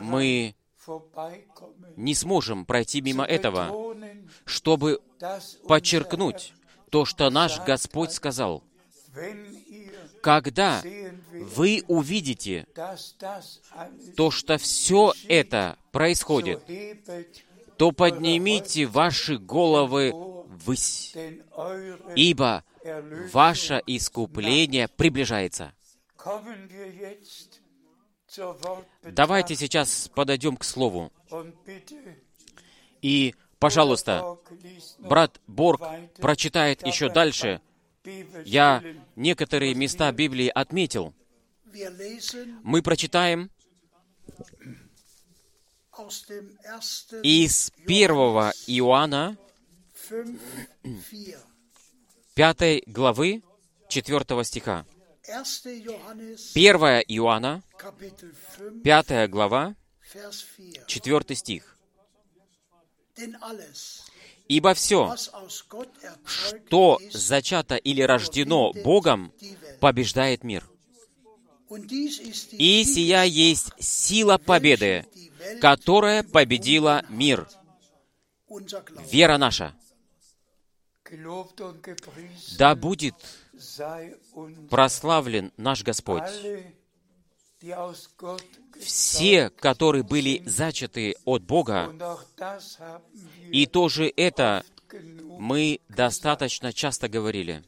мы 0.00 0.54
не 1.96 2.14
сможем 2.14 2.64
пройти 2.64 3.00
мимо 3.00 3.24
этого, 3.24 3.94
чтобы 4.44 5.00
подчеркнуть 5.66 6.54
то, 6.90 7.04
что 7.04 7.30
наш 7.30 7.60
Господь 7.60 8.12
сказал. 8.12 8.62
Когда 10.22 10.82
вы 11.32 11.84
увидите 11.88 12.66
то, 14.16 14.30
что 14.30 14.58
все 14.58 15.12
это 15.28 15.76
происходит, 15.92 16.62
то 17.76 17.92
поднимите 17.92 18.86
ваши 18.86 19.38
головы 19.38 20.12
ввысь, 20.14 21.14
ибо 22.16 22.64
ваше 23.32 23.82
искупление 23.86 24.88
приближается. 24.88 25.72
Давайте 29.02 29.56
сейчас 29.56 30.10
подойдем 30.14 30.56
к 30.56 30.64
Слову. 30.64 31.12
И, 33.02 33.34
пожалуйста, 33.58 34.38
брат 34.98 35.40
Борг 35.46 35.82
прочитает 36.18 36.86
еще 36.86 37.08
дальше. 37.10 37.60
Я 38.44 38.82
некоторые 39.16 39.74
места 39.74 40.10
Библии 40.12 40.50
отметил. 40.54 41.14
Мы 42.62 42.82
прочитаем 42.82 43.50
из 47.22 47.70
первого 47.86 48.52
Иоанна, 48.66 49.36
пятой 52.34 52.82
главы, 52.86 53.42
4 53.88 54.44
стиха. 54.44 54.86
1 55.28 57.04
Иоанна, 57.08 57.62
5 58.82 59.28
глава, 59.28 59.74
4 60.86 61.36
стих. 61.36 61.78
«Ибо 64.48 64.72
все, 64.72 65.14
что 66.24 66.98
зачато 67.12 67.76
или 67.76 68.00
рождено 68.00 68.72
Богом, 68.72 69.32
побеждает 69.80 70.44
мир. 70.44 70.64
И 72.52 72.84
сия 72.84 73.24
есть 73.24 73.72
сила 73.78 74.38
победы, 74.38 75.04
которая 75.60 76.22
победила 76.22 77.04
мир. 77.10 77.46
Вера 79.10 79.36
наша. 79.36 79.74
Да 82.58 82.74
будет 82.74 83.14
прославлен 84.70 85.52
наш 85.56 85.82
Господь. 85.82 86.22
Все, 88.80 89.50
которые 89.50 90.04
были 90.04 90.42
зачаты 90.46 91.16
от 91.24 91.42
Бога, 91.42 91.92
и 93.50 93.66
тоже 93.66 94.12
это 94.16 94.64
мы 95.38 95.80
достаточно 95.88 96.72
часто 96.72 97.08
говорили. 97.08 97.64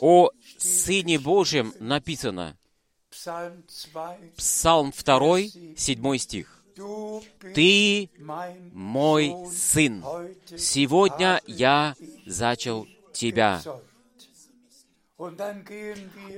О 0.00 0.30
Сыне 0.58 1.18
Божьем 1.18 1.72
написано, 1.78 2.58
Псалм 4.36 4.92
2, 4.92 5.38
7 5.76 6.18
стих. 6.18 6.57
«Ты 7.54 8.10
мой 8.72 9.34
сын, 9.52 10.04
сегодня 10.56 11.40
я 11.46 11.94
зачал 12.26 12.86
тебя». 13.12 13.60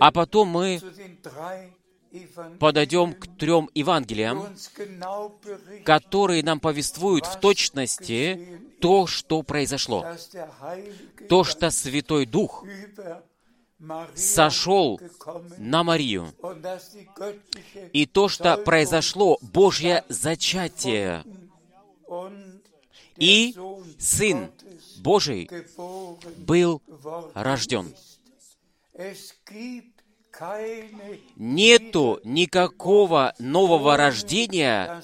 А 0.01 0.11
потом 0.13 0.49
мы 0.49 0.81
подойдем 2.59 3.15
к 3.15 3.27
трем 3.39 3.69
Евангелиям, 3.75 4.57
которые 5.85 6.43
нам 6.43 6.61
повествуют 6.61 7.27
в 7.27 7.39
точности 7.39 8.61
то, 8.81 9.07
что 9.07 9.43
произошло. 9.43 10.07
То, 11.29 11.45
что 11.45 11.71
Святой 11.71 12.27
Дух 12.27 12.65
сошел 14.15 15.01
на 15.59 15.83
Марию. 15.83 16.33
И 17.93 18.07
то, 18.07 18.29
что 18.29 18.57
произошло 18.59 19.39
Божье 19.41 20.05
зачатие. 20.09 21.25
И 23.17 23.55
Сын 23.99 24.51
Божий 24.99 25.51
был 26.39 26.83
рожден. 27.35 27.95
Нету 31.37 32.21
никакого 32.25 33.35
нового 33.39 33.97
рождения 33.97 35.03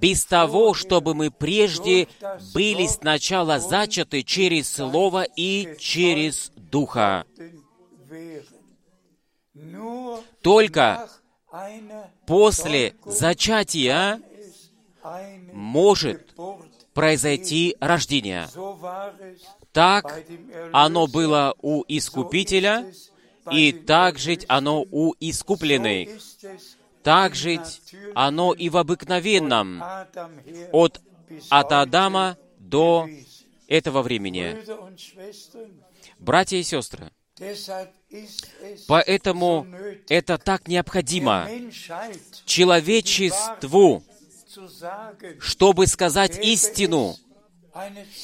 без 0.00 0.24
того, 0.24 0.74
чтобы 0.74 1.14
мы 1.14 1.30
прежде 1.30 2.08
были 2.52 2.86
сначала 2.86 3.60
зачаты 3.60 4.22
через 4.22 4.72
Слово 4.72 5.22
и 5.36 5.76
через 5.78 6.50
Духа. 6.56 7.24
Только 10.42 11.08
после 12.26 12.94
зачатия 13.04 14.20
может 15.52 16.34
произойти 16.92 17.76
рождение. 17.80 18.48
Так 19.72 20.22
оно 20.72 21.06
было 21.06 21.54
у 21.60 21.84
Искупителя, 21.88 22.86
и 23.50 23.72
так 23.72 24.18
жить 24.18 24.46
оно 24.48 24.84
у 24.90 25.14
искупленных. 25.20 26.08
Так 27.02 27.34
жить 27.34 27.82
оно 28.14 28.54
и 28.54 28.70
в 28.70 28.78
обыкновенном, 28.78 29.82
от, 30.72 31.00
от 31.50 31.72
Адама 31.72 32.38
до 32.58 33.08
этого 33.68 34.00
времени. 34.02 34.56
Братья 36.18 36.56
и 36.56 36.62
сестры, 36.62 37.10
поэтому 38.86 39.66
это 40.08 40.38
так 40.38 40.68
необходимо 40.68 41.48
человечеству, 42.44 44.02
чтобы 45.40 45.86
сказать 45.86 46.38
истину, 46.38 47.16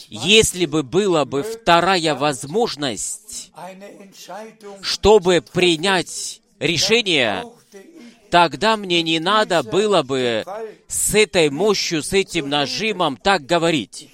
если 0.09 0.67
бы 0.67 0.83
была 0.83 1.25
бы 1.25 1.43
вторая 1.43 2.15
возможность, 2.15 3.53
чтобы 4.81 5.43
принять 5.43 6.41
решение, 6.61 7.45
тогда 8.31 8.77
мне 8.77 9.03
не 9.03 9.19
надо 9.19 9.63
было 9.65 10.03
бы 10.03 10.45
с 10.87 11.15
этой 11.15 11.51
мощью, 11.51 12.03
с 12.03 12.13
этим 12.13 12.49
нажимом 12.49 13.17
так 13.17 13.45
говорить. 13.45 14.11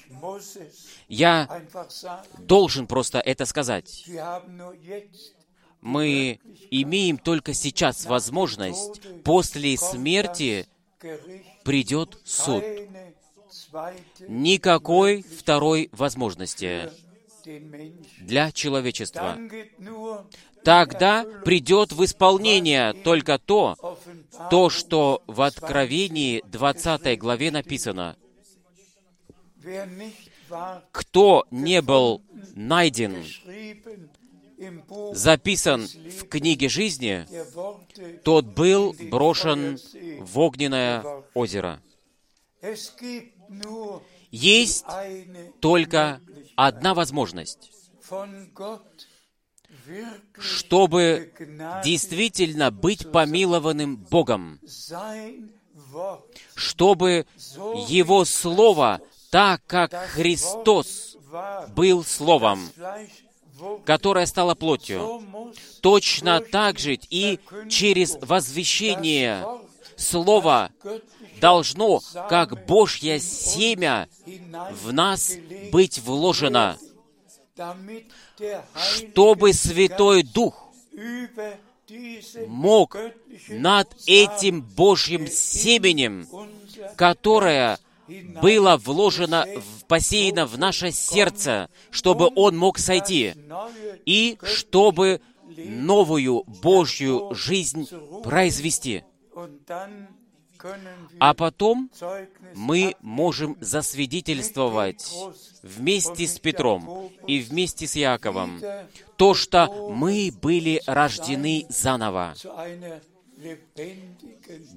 Я 1.09 1.62
должен 2.39 2.87
просто 2.87 3.21
это 3.21 3.45
сказать. 3.45 4.05
Мы 5.87 6.40
имеем 6.72 7.16
только 7.16 7.55
сейчас 7.55 8.07
возможность, 8.07 9.01
после 9.22 9.77
смерти 9.77 10.66
придет 11.62 12.18
суд 12.25 12.64
никакой 14.27 15.22
второй 15.22 15.88
возможности 15.92 16.90
для 18.18 18.51
человечества. 18.51 19.38
Тогда 20.64 21.25
придет 21.44 21.92
в 21.92 22.05
исполнение 22.05 22.92
только 22.92 23.38
то, 23.38 23.77
то, 24.51 24.70
что 24.70 25.22
в 25.29 25.40
Откровении 25.40 26.42
20 26.49 27.16
главе 27.16 27.53
написано. 27.53 28.16
Кто 30.90 31.46
не 31.53 31.81
был 31.81 32.22
найден, 32.57 33.25
записан 35.12 35.87
в 35.87 36.29
книге 36.29 36.69
жизни, 36.69 37.27
тот 38.23 38.47
был 38.47 38.95
брошен 39.11 39.79
в 40.21 40.38
огненное 40.38 41.05
озеро. 41.35 41.81
Есть 44.31 44.85
только 45.61 46.21
одна 46.57 46.95
возможность, 46.95 47.71
чтобы 50.38 51.33
действительно 51.85 52.71
быть 52.71 53.11
помилованным 53.11 53.97
Богом, 53.97 54.61
чтобы 56.55 57.27
Его 57.88 58.25
Слово, 58.25 59.01
так 59.31 59.62
как 59.66 59.92
Христос 59.92 61.16
был 61.75 62.05
Словом, 62.05 62.69
которое 63.85 64.27
стало 64.27 64.55
плотью, 64.55 65.23
точно 65.81 66.40
так 66.40 66.79
же 66.79 66.99
и 67.11 67.38
через 67.69 68.16
возвещение 68.21 69.45
Слова 69.97 70.71
должно, 71.40 72.01
как 72.29 72.66
Божье 72.66 73.19
семя, 73.19 74.09
в 74.83 74.92
нас 74.92 75.33
быть 75.73 75.99
вложено, 76.01 76.79
чтобы 78.75 79.53
Святой 79.53 80.23
Дух 80.23 80.66
мог 82.47 82.97
над 83.49 83.88
этим 84.07 84.62
Божьим 84.62 85.27
семенем, 85.29 86.29
которое 86.97 87.79
было 88.09 88.77
вложено, 88.77 89.47
посеяно 89.88 90.47
в 90.47 90.59
наше 90.59 90.92
сердце, 90.92 91.69
чтобы 91.90 92.31
он 92.35 92.57
мог 92.57 92.79
сойти, 92.79 93.35
и 94.05 94.38
чтобы 94.42 95.21
новую 95.57 96.45
Божью 96.62 97.35
жизнь 97.35 97.88
произвести. 98.23 99.05
А 101.21 101.35
потом 101.35 101.90
мы 102.55 102.95
можем 103.01 103.57
засвидетельствовать 103.61 105.12
вместе 105.62 106.27
с 106.27 106.38
Петром 106.38 107.11
и 107.27 107.40
вместе 107.40 107.87
с 107.87 107.95
Яковом 107.95 108.61
то, 109.16 109.35
что 109.35 109.90
мы 109.90 110.33
были 110.42 110.83
рождены 110.87 111.66
заново 111.69 112.35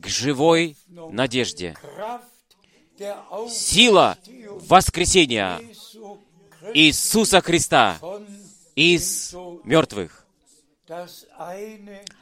к 0.02 0.08
живой 0.08 0.78
надежде. 0.88 1.76
Сила 3.50 4.18
воскресения 4.68 5.60
Иисуса 6.74 7.42
Христа 7.42 7.98
из 8.76 9.34
мертвых. 9.64 10.26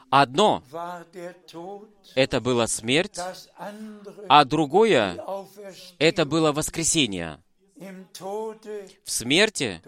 Одно— 0.10 0.63
это 2.16 2.42
была 2.42 2.68
смерть, 2.68 3.18
а 4.30 4.46
другое— 4.46 5.20
это 6.00 6.26
было 6.26 6.52
воскресение. 6.52 7.40
В 7.76 9.12
смерти 9.12 9.82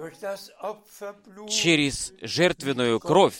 через 1.49 2.13
жертвенную 2.21 2.99
кровь 2.99 3.37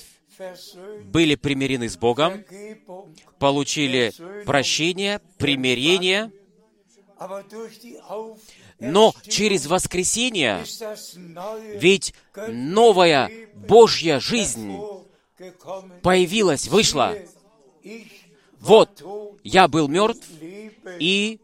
были 1.06 1.36
примирены 1.36 1.90
с 1.90 1.98
Богом, 1.98 2.44
получили 3.40 4.14
прощение, 4.46 5.20
примирение, 5.38 6.32
но 8.80 9.14
через 9.24 9.66
воскресение, 9.66 10.64
ведь 11.78 12.14
новая 12.48 13.30
Божья 13.56 14.20
жизнь 14.20 14.78
появилась, 16.02 16.68
вышла. 16.68 17.16
Вот, 18.60 19.04
я 19.44 19.68
был 19.68 19.88
мертв 19.88 20.28
и 21.00 21.40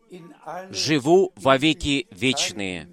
живу 0.70 1.32
во 1.36 1.58
веки 1.58 2.08
вечные. 2.12 2.90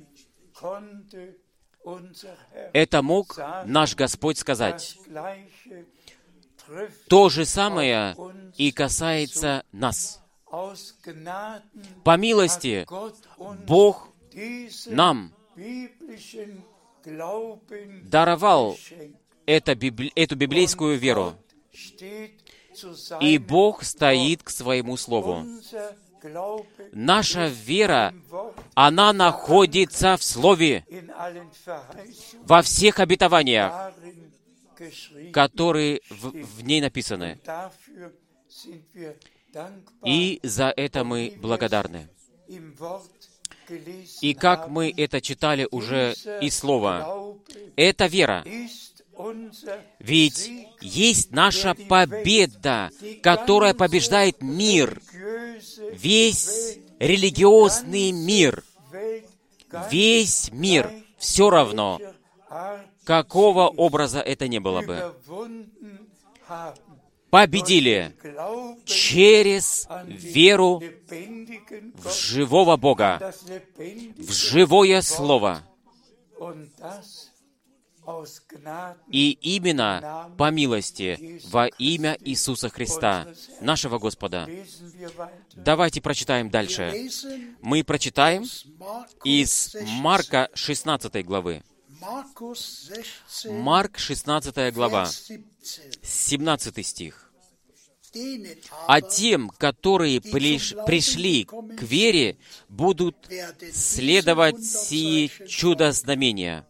Это 2.72 3.02
мог 3.02 3.38
наш 3.64 3.94
Господь 3.96 4.38
сказать. 4.38 4.96
То 7.08 7.28
же 7.28 7.44
самое 7.44 8.16
и 8.56 8.70
касается 8.70 9.64
нас. 9.72 10.21
По 12.04 12.16
милости 12.18 12.86
Бог 13.66 14.08
нам 14.86 15.32
даровал 18.04 18.76
это, 19.46 19.72
эту 20.14 20.36
библейскую 20.36 20.98
веру. 20.98 21.34
И 23.20 23.38
Бог 23.38 23.82
стоит 23.82 24.42
к 24.42 24.50
своему 24.50 24.98
Слову. 24.98 25.46
Наша 26.92 27.46
вера, 27.46 28.14
она 28.74 29.12
находится 29.14 30.16
в 30.18 30.22
Слове, 30.22 30.84
во 32.44 32.60
всех 32.60 33.00
обетованиях, 33.00 33.94
которые 35.32 36.02
в, 36.10 36.30
в 36.30 36.62
ней 36.62 36.80
написаны. 36.82 37.40
И 40.04 40.40
за 40.42 40.72
это 40.76 41.04
мы 41.04 41.34
благодарны. 41.40 42.08
И 44.20 44.34
как 44.34 44.68
мы 44.68 44.92
это 44.96 45.20
читали 45.20 45.66
уже 45.70 46.14
из 46.40 46.56
Слова, 46.56 47.36
это 47.76 48.06
вера. 48.06 48.44
Ведь 49.98 50.50
есть 50.80 51.30
наша 51.30 51.74
победа, 51.74 52.90
которая 53.22 53.74
побеждает 53.74 54.42
мир, 54.42 55.00
весь 55.92 56.78
религиозный 56.98 58.10
мир, 58.10 58.64
весь 59.90 60.50
мир, 60.52 60.90
все 61.18 61.50
равно, 61.50 62.00
какого 63.04 63.68
образа 63.68 64.20
это 64.20 64.48
не 64.48 64.60
было 64.60 64.82
бы, 64.82 65.14
победили 67.32 68.14
через 68.84 69.88
веру 70.06 70.82
в 71.94 72.12
живого 72.12 72.76
Бога, 72.76 73.32
в 74.18 74.32
живое 74.32 75.00
Слово. 75.00 75.62
И 79.10 79.30
именно 79.40 80.30
по 80.36 80.50
милости 80.50 81.40
во 81.48 81.68
имя 81.68 82.18
Иисуса 82.20 82.68
Христа, 82.68 83.26
нашего 83.62 83.98
Господа. 83.98 84.46
Давайте 85.54 86.02
прочитаем 86.02 86.50
дальше. 86.50 87.08
Мы 87.62 87.82
прочитаем 87.82 88.44
из 89.24 89.74
Марка 90.02 90.50
16 90.52 91.24
главы. 91.24 91.62
Марк 93.48 93.98
16 93.98 94.74
глава, 94.74 95.08
17 96.02 96.86
стих. 96.86 97.32
А 98.86 99.00
тем, 99.00 99.48
которые 99.50 100.20
пришли 100.20 101.44
к 101.44 101.82
вере, 101.82 102.36
будут 102.68 103.16
следовать 103.72 104.62
сии 104.64 105.30
чудо-знамения. 105.46 106.66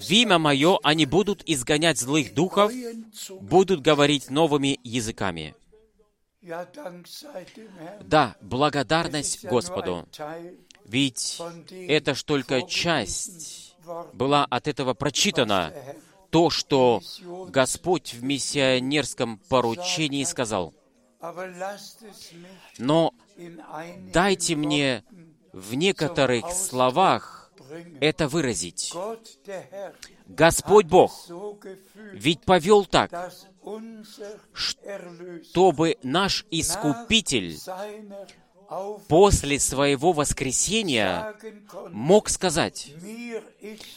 В 0.00 0.10
имя 0.10 0.38
Мое 0.38 0.78
они 0.82 1.06
будут 1.06 1.42
изгонять 1.46 1.98
злых 1.98 2.34
духов, 2.34 2.72
будут 3.40 3.80
говорить 3.80 4.30
новыми 4.30 4.78
языками. 4.84 5.54
Да, 8.02 8.36
благодарность 8.40 9.44
Господу. 9.44 10.06
Ведь 10.88 11.40
это 11.70 12.14
ж 12.14 12.22
только 12.22 12.62
часть 12.62 13.76
была 14.14 14.44
от 14.46 14.68
этого 14.68 14.94
прочитана, 14.94 15.72
то, 16.30 16.50
что 16.50 17.02
Господь 17.48 18.14
в 18.14 18.22
миссионерском 18.22 19.38
поручении 19.48 20.24
сказал. 20.24 20.74
Но 22.78 23.12
дайте 24.12 24.56
мне 24.56 25.04
в 25.52 25.74
некоторых 25.74 26.50
словах 26.52 27.52
это 28.00 28.28
выразить. 28.28 28.94
Господь 30.26 30.86
Бог 30.86 31.26
ведь 32.12 32.42
повел 32.42 32.86
так, 32.86 33.32
чтобы 35.50 35.96
наш 36.02 36.46
Искупитель 36.50 37.58
после 39.08 39.58
своего 39.58 40.12
воскресения 40.12 41.34
мог 41.90 42.28
сказать, 42.28 42.92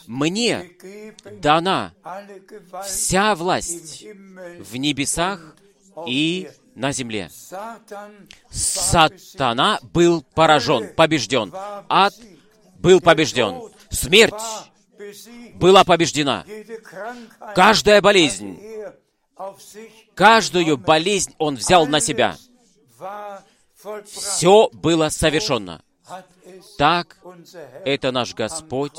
«Мне 0.07 0.71
дана 1.41 1.93
вся 2.83 3.35
власть 3.35 4.05
в 4.59 4.77
небесах 4.77 5.55
и 6.07 6.49
на 6.75 6.91
земле. 6.91 7.29
Сатана 8.49 9.79
был 9.93 10.23
поражен, 10.33 10.93
побежден. 10.95 11.53
Ад 11.89 12.13
был 12.79 13.01
побежден. 13.01 13.69
Смерть 13.89 14.33
была 15.55 15.83
побеждена. 15.83 16.45
Каждая 17.55 18.01
болезнь, 18.01 18.59
каждую 20.15 20.77
болезнь 20.77 21.35
он 21.37 21.55
взял 21.55 21.85
на 21.87 21.99
себя. 21.99 22.37
Все 24.05 24.69
было 24.73 25.09
совершенно. 25.09 25.83
Так 26.77 27.17
это 27.85 28.11
наш 28.11 28.33
Господь 28.33 28.97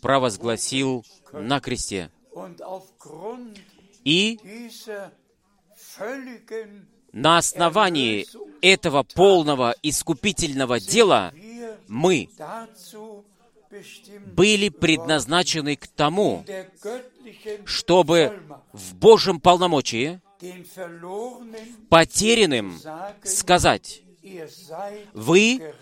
провозгласил 0.00 1.04
на 1.32 1.60
кресте. 1.60 2.10
И 4.04 4.38
на 7.12 7.38
основании 7.38 8.26
этого 8.60 9.02
полного 9.02 9.74
искупительного 9.82 10.80
дела 10.80 11.32
мы 11.88 12.28
были 14.34 14.68
предназначены 14.68 15.76
к 15.76 15.86
тому, 15.86 16.44
чтобы 17.64 18.40
в 18.72 18.94
Божьем 18.94 19.40
полномочии 19.40 20.20
потерянным 21.88 22.78
сказать, 23.24 24.02
вы 25.14 25.74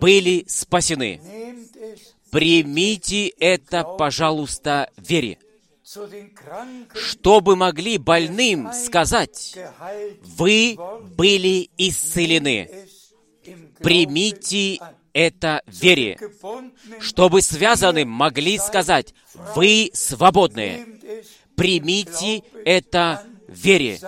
были 0.00 0.44
спасены. 0.48 1.20
Примите 2.30 3.28
это, 3.28 3.82
пожалуйста, 3.84 4.90
вере 4.96 5.38
чтобы 6.94 7.56
могли 7.56 7.98
больным 7.98 8.72
сказать, 8.72 9.56
вы 10.22 10.78
были 11.16 11.70
исцелены. 11.76 12.86
Примите 13.80 14.78
это 15.12 15.62
вере, 15.66 16.18
чтобы 17.00 17.42
связанным 17.42 18.08
могли 18.08 18.58
сказать, 18.58 19.14
вы 19.54 19.90
свободны. 19.92 21.00
Примите 21.56 22.42
это 22.64 23.24
вере. 23.48 23.98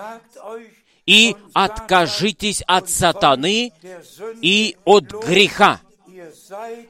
И 1.05 1.35
откажитесь 1.53 2.63
от 2.65 2.89
сатаны 2.89 3.71
и 4.41 4.77
от 4.85 5.11
греха. 5.11 5.81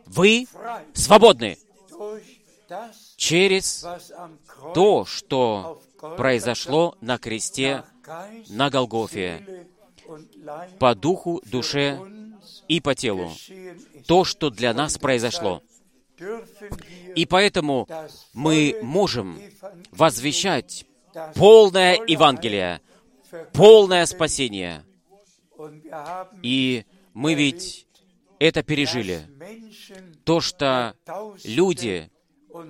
Вы 0.05 0.47
свободны 0.93 1.57
через 3.17 3.85
то, 4.73 5.05
что 5.05 5.81
произошло 6.17 6.95
на 7.01 7.17
кресте 7.17 7.83
на 8.49 8.69
Голгофе, 8.69 9.67
по 10.79 10.93
духу, 10.93 11.41
душе 11.45 11.99
и 12.67 12.79
по 12.79 12.95
телу. 12.95 13.31
То, 14.07 14.23
что 14.23 14.49
для 14.49 14.73
нас 14.73 14.97
произошло. 14.97 15.61
И 17.15 17.25
поэтому 17.25 17.87
мы 18.33 18.79
можем 18.81 19.39
возвещать 19.91 20.85
полное 21.35 21.99
Евангелие, 22.07 22.81
полное 23.51 24.05
спасение. 24.05 24.83
И 26.41 26.85
мы 27.13 27.33
ведь 27.33 27.87
это 28.39 28.63
пережили. 28.63 29.27
То, 30.23 30.41
что 30.41 30.95
люди, 31.43 32.09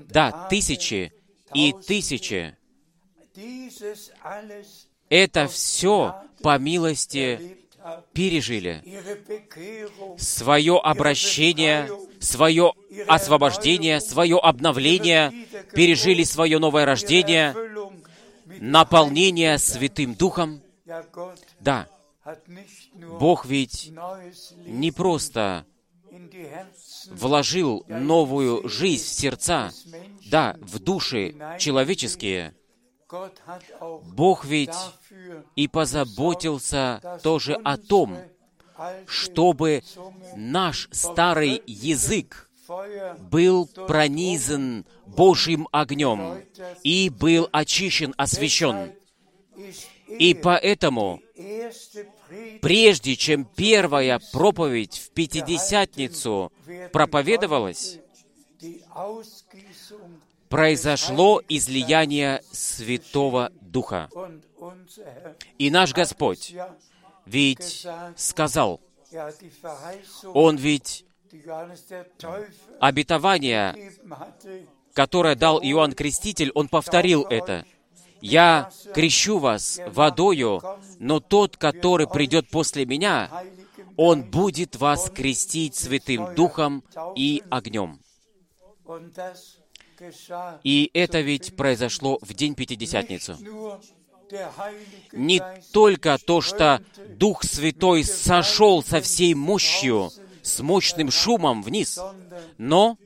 да, 0.08 0.48
тысячи 0.50 1.14
и 1.54 1.74
тысячи, 1.86 2.56
это 5.10 5.48
все 5.48 6.16
по 6.42 6.58
милости 6.58 7.63
пережили. 8.14 8.84
Свое 10.18 10.80
обращение, 10.80 11.90
свое 12.20 12.74
освобождение, 13.08 14.00
свое 14.00 14.38
обновление, 14.38 15.32
пережили 15.74 16.24
свое 16.24 16.60
новое 16.60 16.86
рождение, 16.86 17.56
наполнение 18.46 19.58
Святым 19.58 20.16
Духом. 20.16 20.62
Да, 21.60 21.88
Бог 23.20 23.46
ведь 23.46 23.92
не 24.66 24.92
просто 24.92 25.66
вложил 27.10 27.86
новую 27.88 28.68
жизнь 28.70 29.04
в 29.04 29.08
сердца, 29.08 29.72
да, 30.30 30.56
в 30.62 30.80
души 30.80 31.36
человеческие. 31.60 32.54
Бог 34.16 34.46
ведь 34.46 34.76
и 35.56 35.68
позаботился 35.68 37.20
тоже 37.24 37.54
о 37.54 37.78
том, 37.78 38.18
чтобы 39.08 39.84
наш 40.36 40.90
старый 40.92 41.62
язык 41.66 42.50
был 43.20 43.68
пронизан 43.68 44.86
Божьим 45.06 45.68
огнем 45.72 46.42
и 46.84 47.10
был 47.10 47.50
очищен, 47.52 48.14
освящен. 48.18 48.94
И 50.08 50.34
поэтому, 50.34 51.22
прежде 52.62 53.16
чем 53.16 53.46
первая 53.46 54.20
проповедь 54.32 54.98
в 54.98 55.12
Пятидесятницу 55.12 56.52
проповедовалась, 56.92 58.00
произошло 60.54 61.42
излияние 61.50 62.44
Святого 62.52 63.52
Духа. 63.60 64.08
И 65.58 65.72
наш 65.72 65.94
Господь 65.94 66.54
ведь 67.26 67.88
сказал, 68.16 68.80
Он 70.26 70.56
ведь 70.58 71.06
обетование, 72.80 73.94
которое 74.94 75.36
дал 75.36 75.60
Иоанн 75.60 75.94
Креститель, 75.94 76.52
Он 76.54 76.68
повторил 76.68 77.24
это. 77.24 77.66
«Я 78.22 78.70
крещу 78.94 79.40
вас 79.40 79.82
водою, 79.88 80.62
но 81.00 81.20
тот, 81.20 81.58
который 81.58 82.08
придет 82.08 82.48
после 82.50 82.86
меня, 82.86 83.32
Он 83.98 84.22
будет 84.22 84.76
вас 84.76 85.10
крестить 85.10 85.74
Святым 85.76 86.36
Духом 86.36 86.84
и 87.16 87.42
огнем». 87.50 88.00
И 90.64 90.90
это 90.94 91.22
ведь 91.22 91.56
произошло 91.56 92.20
в 92.22 92.34
день 92.34 92.56
Пятидесятницу. 92.56 93.38
Не 95.12 95.42
только 95.72 96.18
то, 96.18 96.42
что 96.42 96.84
Дух 97.18 97.44
Святой 97.44 98.04
сошел 98.04 98.82
со 98.84 99.02
всей 99.02 99.34
мощью, 99.34 100.12
с 100.42 100.60
мощным 100.62 101.12
шумом 101.12 101.62
вниз, 101.62 102.00
но 102.58 102.98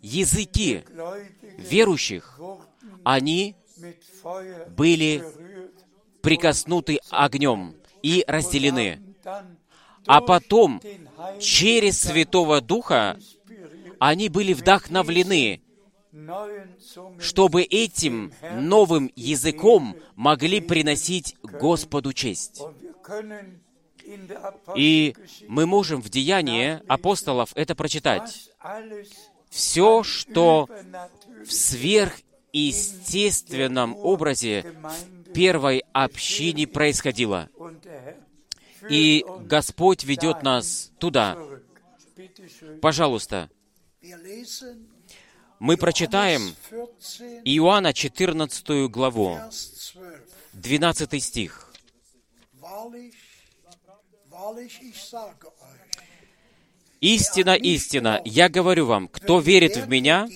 языки 0.00 0.84
верующих, 1.58 2.40
они 3.04 3.56
были 4.76 5.24
прикоснуты 6.22 7.00
огнем 7.10 7.74
и 8.02 8.24
разделены. 8.26 9.00
А 10.06 10.20
потом, 10.20 10.80
через 11.40 12.00
Святого 12.00 12.60
Духа, 12.60 13.18
они 13.98 14.28
были 14.28 14.52
вдохновлены 14.52 15.61
чтобы 17.18 17.62
этим 17.62 18.32
новым 18.54 19.10
языком 19.16 19.96
могли 20.14 20.60
приносить 20.60 21.36
Господу 21.42 22.12
честь. 22.12 22.62
И 24.76 25.16
мы 25.48 25.64
можем 25.66 26.02
в 26.02 26.10
Деянии 26.10 26.80
апостолов 26.88 27.50
это 27.54 27.74
прочитать. 27.74 28.50
Все, 29.48 30.02
что 30.02 30.68
в 31.44 31.52
сверхъестественном 31.52 33.96
образе 33.96 34.74
в 34.82 35.32
первой 35.32 35.82
общине 35.92 36.66
происходило. 36.66 37.48
И 38.90 39.24
Господь 39.40 40.04
ведет 40.04 40.42
нас 40.42 40.92
туда. 40.98 41.38
Пожалуйста, 42.80 43.48
мы 45.62 45.76
прочитаем 45.76 46.56
Иоанна 47.44 47.92
14 47.92 48.90
главу, 48.90 49.38
12 50.54 51.22
стих. 51.22 51.72
«Истина, 57.00 57.54
истина, 57.54 58.20
я 58.24 58.48
говорю 58.48 58.86
вам, 58.86 59.06
кто 59.06 59.38
верит 59.38 59.76
в 59.76 59.88
Меня, 59.88 60.28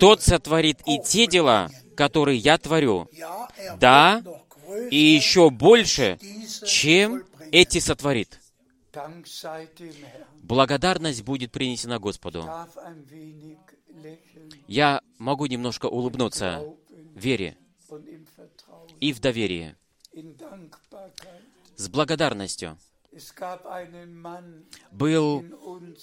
тот 0.00 0.22
сотворит 0.22 0.80
и 0.86 0.98
те 0.98 1.26
дела, 1.26 1.70
которые 1.94 2.38
я 2.38 2.56
творю. 2.56 3.06
Да, 3.76 4.22
и 4.90 4.96
еще 4.96 5.50
больше, 5.50 6.18
чем 6.64 7.22
эти 7.52 7.80
сотворит». 7.80 8.40
Благодарность 10.42 11.22
будет 11.22 11.52
принесена 11.52 11.98
Господу 11.98 12.48
я 14.66 15.02
могу 15.18 15.46
немножко 15.46 15.86
улыбнуться 15.86 16.64
в 16.88 17.18
вере 17.18 17.56
и 19.00 19.12
в 19.12 19.20
доверии, 19.20 19.76
с 21.76 21.88
благодарностью. 21.88 22.78
Был 24.92 25.44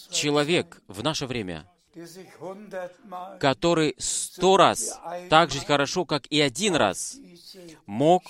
человек 0.09 0.81
в 0.87 1.03
наше 1.03 1.27
время, 1.27 1.69
который 3.39 3.95
сто 3.97 4.57
раз 4.57 4.99
так 5.29 5.51
же 5.51 5.59
хорошо, 5.61 6.05
как 6.05 6.25
и 6.27 6.41
один 6.41 6.75
раз, 6.75 7.17
мог 7.85 8.23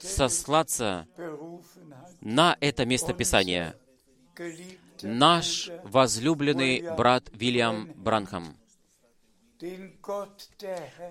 сослаться 0.00 1.06
на 2.20 2.56
это 2.60 2.84
местописание. 2.84 3.76
Наш 5.02 5.70
возлюбленный 5.84 6.94
брат 6.94 7.30
Вильям 7.32 7.90
Бранхам 7.94 8.59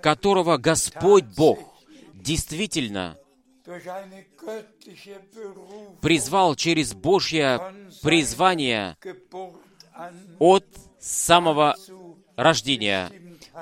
которого 0.02 0.58
Господь 0.58 1.26
Бог 1.26 1.60
действительно 2.14 3.18
призвал 6.02 6.56
через 6.56 6.94
Божье 6.94 7.60
призвание 8.02 8.98
от 10.40 10.66
самого 11.00 11.76
рождения, 12.36 13.12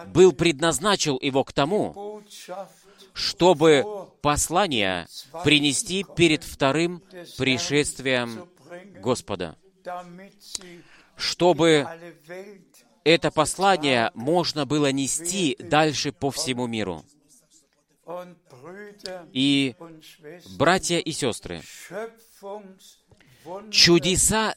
был 0.08 0.32
предназначил 0.32 1.18
его 1.22 1.44
к 1.44 1.52
тому, 1.52 2.22
чтобы 3.14 3.84
послание 4.22 5.08
принести 5.44 6.06
перед 6.16 6.44
вторым 6.44 7.02
пришествием 7.38 8.48
Господа, 9.02 9.58
чтобы 11.16 11.88
это 13.08 13.32
послание 13.32 14.12
можно 14.16 14.66
было 14.66 14.91
нести 14.91 15.55
дальше 15.60 16.12
по 16.12 16.30
всему 16.30 16.68
миру. 16.68 17.05
И, 19.32 19.76
братья 20.58 20.97
и 20.97 21.12
сестры, 21.14 21.62
чудеса 23.72 24.55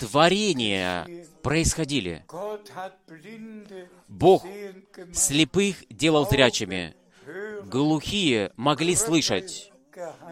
творения 0.00 1.06
происходили. 1.42 2.24
Бог 4.08 4.44
слепых 5.12 5.76
делал 5.88 6.28
зрячими, 6.28 6.96
глухие 7.64 8.52
могли 8.56 8.96
слышать, 8.96 9.70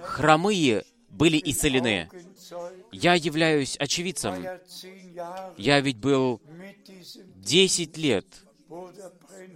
хромые 0.02 0.84
были 1.08 1.40
исцелены. 1.44 2.10
Я 2.90 3.14
являюсь 3.14 3.76
очевидцем. 3.76 4.44
Я 5.56 5.80
ведь 5.80 5.98
был 5.98 6.40
десять 7.44 7.96
лет 7.96 8.26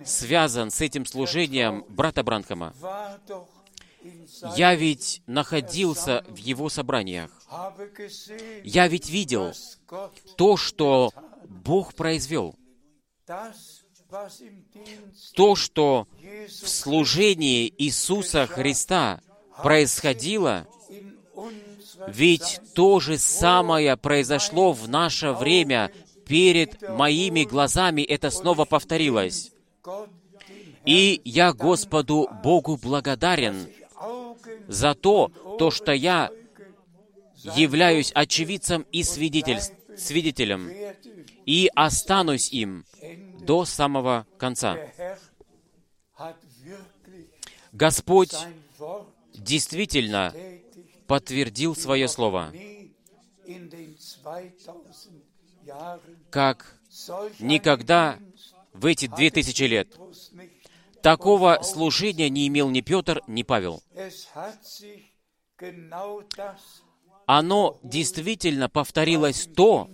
связан 0.04 0.70
с 0.70 0.80
этим 0.80 1.06
служением 1.06 1.84
брата 1.88 2.22
Бранхама. 2.22 2.74
Я 4.56 4.74
ведь 4.74 5.22
находился 5.26 6.24
в 6.28 6.36
его 6.36 6.68
собраниях. 6.68 7.30
Я 8.62 8.86
ведь 8.86 9.10
видел 9.10 9.52
то, 10.36 10.56
что 10.56 11.12
Бог 11.44 11.94
произвел. 11.94 12.54
То, 15.34 15.54
что 15.56 16.06
в 16.62 16.68
служении 16.68 17.72
Иисуса 17.78 18.46
Христа 18.46 19.20
происходило, 19.62 20.66
ведь 22.06 22.60
то 22.74 23.00
же 23.00 23.18
самое 23.18 23.96
произошло 23.96 24.72
в 24.72 24.88
наше 24.88 25.32
время 25.32 25.92
перед 26.28 26.88
моими 26.88 27.44
глазами, 27.44 28.02
это 28.02 28.30
снова 28.30 28.64
повторилось. 28.64 29.52
И 30.84 31.20
я 31.24 31.52
Господу 31.52 32.28
Богу 32.42 32.76
благодарен 32.76 33.68
за 34.68 34.94
то, 34.94 35.32
то, 35.58 35.70
что 35.70 35.92
я 35.92 36.30
являюсь 37.56 38.12
очевидцем 38.14 38.86
и 38.92 39.02
свидетелем, 39.02 40.70
и 41.46 41.70
останусь 41.74 42.52
им 42.52 42.84
до 43.40 43.64
самого 43.64 44.26
конца. 44.38 44.76
Господь 47.72 48.34
действительно 49.34 50.34
подтвердил 51.06 51.74
свое 51.74 52.08
слово, 52.08 52.52
как 56.30 56.74
никогда 57.38 58.18
в 58.72 58.86
эти 58.86 59.06
две 59.06 59.30
тысячи 59.30 59.64
лет 59.64 59.88
такого 61.02 61.60
служения 61.62 62.28
не 62.28 62.48
имел 62.48 62.70
ни 62.70 62.80
Петр, 62.80 63.22
ни 63.26 63.42
Павел. 63.42 63.82
Оно 67.26 67.78
действительно 67.82 68.68
повторилось 68.68 69.48
то, 69.54 69.90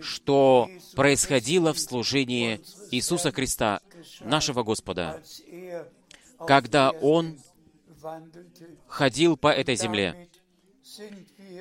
что 0.00 0.68
происходило 0.94 1.72
в 1.72 1.78
служении 1.78 2.60
Иисуса 2.90 3.32
Христа, 3.32 3.80
нашего 4.20 4.62
Господа, 4.62 5.20
когда 6.38 6.90
Он 6.90 7.38
ходил 8.86 9.36
по 9.36 9.48
этой 9.48 9.74
земле. 9.74 10.28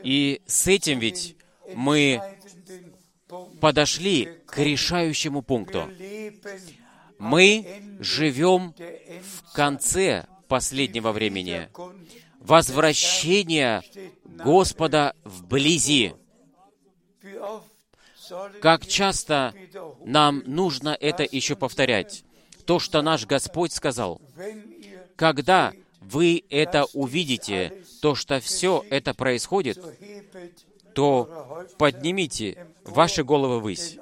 И 0.04 0.42
с 0.46 0.68
этим 0.68 1.00
ведь 1.00 1.36
мы 1.74 2.35
подошли 3.66 4.30
к 4.46 4.60
решающему 4.60 5.42
пункту. 5.42 5.90
Мы 7.18 7.98
живем 8.00 8.76
в 8.78 9.54
конце 9.54 10.28
последнего 10.48 11.12
времени. 11.12 11.68
Возвращение 12.40 13.82
Господа 14.24 15.16
вблизи. 15.24 16.14
Как 18.62 18.86
часто 18.86 19.56
нам 20.06 20.44
нужно 20.46 20.96
это 21.00 21.24
еще 21.24 21.56
повторять? 21.56 22.24
То, 22.68 22.78
что 22.78 23.02
наш 23.02 23.26
Господь 23.26 23.74
сказал. 23.74 24.22
Когда 25.16 25.74
вы 26.02 26.44
это 26.52 26.86
увидите, 26.94 27.82
то, 28.00 28.14
что 28.14 28.40
все 28.40 28.86
это 28.92 29.16
происходит, 29.16 29.80
то 30.96 31.68
поднимите 31.78 32.68
ваши 32.86 33.24
головы 33.24 33.60
ввысь, 33.60 33.98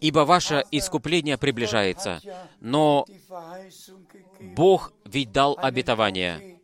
ибо 0.00 0.20
ваше 0.20 0.64
искупление 0.70 1.38
приближается. 1.38 2.20
Но 2.60 3.06
Бог 4.40 4.92
ведь 5.04 5.32
дал 5.32 5.56
обетование. 5.60 6.60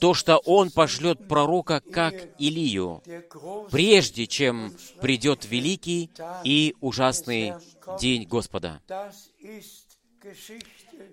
То, 0.00 0.14
что 0.14 0.38
Он 0.38 0.70
пошлет 0.70 1.28
пророка, 1.28 1.82
как 1.92 2.14
Илию, 2.38 3.02
прежде 3.70 4.26
чем 4.26 4.72
придет 5.00 5.44
великий 5.44 6.10
и 6.44 6.74
ужасный 6.80 7.54
день 8.00 8.26
Господа. 8.26 8.80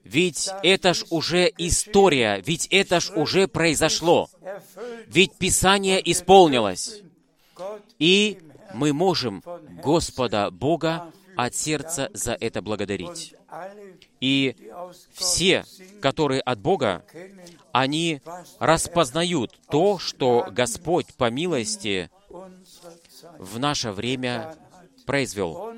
Ведь 0.04 0.50
это 0.64 0.94
ж 0.94 1.06
уже 1.10 1.52
история, 1.58 2.42
ведь 2.46 2.68
это 2.72 3.00
ж 3.00 3.12
уже 3.16 3.48
произошло. 3.48 4.30
Ведь 5.08 5.34
Писание 5.36 6.02
исполнилось. 6.12 7.02
И 8.00 8.40
мы 8.74 8.94
можем 8.94 9.44
Господа 9.84 10.52
Бога 10.52 11.12
от 11.36 11.56
сердца 11.56 12.10
за 12.14 12.34
это 12.34 12.62
благодарить. 12.62 13.36
И 14.20 14.56
все, 15.14 15.66
которые 16.02 16.42
от 16.42 16.60
Бога, 16.60 17.06
они 17.72 18.22
распознают 18.60 19.58
то, 19.70 20.00
что 20.00 20.48
Господь 20.52 21.14
по 21.16 21.30
милости 21.30 22.10
в 23.38 23.60
наше 23.60 23.92
время 23.92 24.56
произвел. 25.06 25.74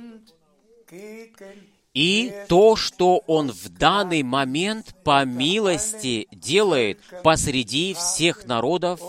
И 1.94 2.34
то, 2.48 2.76
что 2.76 3.18
Он 3.28 3.52
в 3.52 3.70
данный 3.70 4.24
момент 4.24 4.96
по 5.04 5.26
милости 5.26 6.28
делает 6.32 7.00
посреди 7.24 7.94
всех 7.94 8.46
народов, 8.46 9.02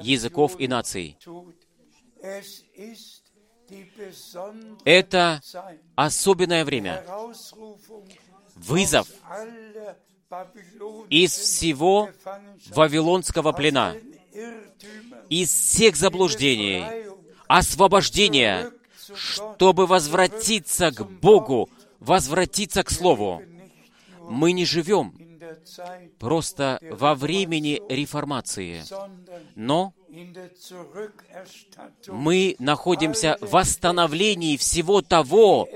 языков 0.00 0.54
и 0.58 0.68
наций. 0.68 1.16
Это 4.84 5.40
особенное 5.96 6.64
время. 6.64 7.04
Вызов 8.54 9.08
из 11.08 11.32
всего 11.32 12.10
вавилонского 12.70 13.52
плена, 13.52 13.96
из 15.28 15.50
всех 15.50 15.96
заблуждений, 15.96 16.84
освобождение, 17.46 18.70
чтобы 19.14 19.86
возвратиться 19.86 20.90
к 20.90 21.02
Богу, 21.02 21.68
возвратиться 22.00 22.82
к 22.82 22.90
Слову. 22.90 23.42
Мы 24.28 24.52
не 24.52 24.64
живем 24.64 25.14
просто 26.18 26.78
во 26.90 27.14
времени 27.14 27.80
реформации, 27.88 28.82
но 29.54 29.94
мы 32.08 32.56
находимся 32.58 33.36
в 33.40 33.50
восстановлении 33.50 34.56
всего 34.56 35.02
того, 35.02 35.68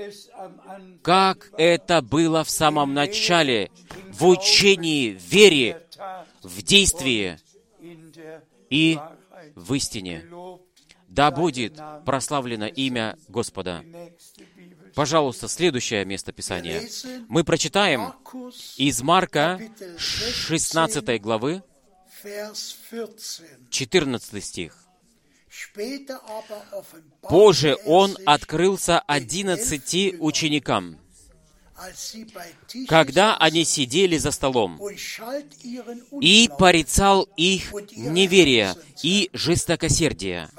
как 1.01 1.51
это 1.57 2.01
было 2.01 2.43
в 2.43 2.49
самом 2.49 2.93
начале, 2.93 3.71
в 4.11 4.27
учении, 4.27 5.13
в 5.13 5.21
вере, 5.21 5.85
в 6.41 6.61
действии 6.61 7.39
и 8.69 8.99
в 9.55 9.73
истине. 9.73 10.25
Да 11.07 11.29
будет 11.29 11.79
прославлено 12.05 12.65
имя 12.65 13.17
Господа. 13.27 13.83
Пожалуйста, 14.95 15.47
следующее 15.47 16.05
место 16.05 16.31
Писания. 16.31 16.81
Мы 17.27 17.43
прочитаем 17.43 18.13
из 18.77 19.01
Марка 19.01 19.59
16 19.97 21.21
главы, 21.21 21.63
14 23.69 24.43
стих. 24.43 24.77
Позже 27.21 27.77
он 27.85 28.17
открылся 28.25 28.99
одиннадцати 28.99 30.15
ученикам, 30.19 30.97
когда 32.87 33.35
они 33.37 33.65
сидели 33.65 34.17
за 34.17 34.31
столом, 34.31 34.79
и 36.21 36.49
порицал 36.57 37.27
их 37.35 37.73
неверие 37.95 38.75
и 39.01 39.29
жестокосердие, 39.33 40.49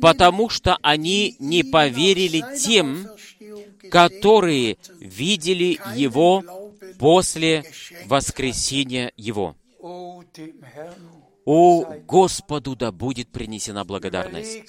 потому 0.00 0.48
что 0.48 0.78
они 0.82 1.36
не 1.38 1.62
поверили 1.62 2.44
тем, 2.58 3.08
которые 3.90 4.76
видели 5.00 5.78
Его 5.94 6.44
после 6.98 7.64
воскресения 8.06 9.12
Его. 9.16 9.56
О 11.44 11.84
Господу 12.06 12.76
да 12.76 12.92
будет 12.92 13.28
принесена 13.28 13.84
благодарность. 13.84 14.62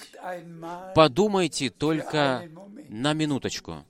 Подумайте 0.95 1.69
только 1.69 2.49
на 2.89 3.13
минуточку. 3.13 3.85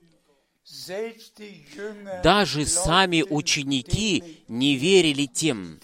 Даже 2.24 2.66
сами 2.66 3.22
ученики 3.22 4.44
не 4.48 4.76
верили 4.76 5.26
тем, 5.26 5.80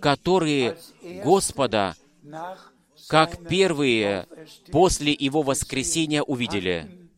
которые 0.00 0.78
Господа, 1.24 1.96
как 3.08 3.48
первые 3.48 4.26
после 4.70 5.12
Его 5.12 5.42
воскресения 5.42 6.22
увидели. 6.22 7.08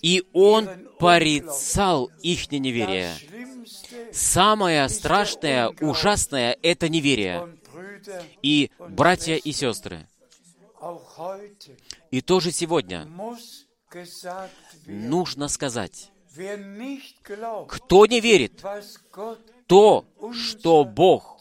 И 0.00 0.24
Он 0.32 0.68
порицал 0.98 2.10
их 2.22 2.50
неверие. 2.50 3.12
Самое 4.12 4.88
страшное, 4.88 5.68
ужасное— 5.80 6.56
это 6.62 6.88
неверие. 6.88 7.56
И, 8.42 8.70
братья 8.78 9.36
и 9.36 9.52
сестры, 9.52 10.06
и 12.10 12.20
тоже 12.20 12.52
сегодня 12.52 13.08
нужно 14.86 15.48
сказать, 15.48 16.10
кто 17.68 18.06
не 18.06 18.20
верит, 18.20 18.64
то, 19.66 20.04
что 20.32 20.84
Бог 20.84 21.38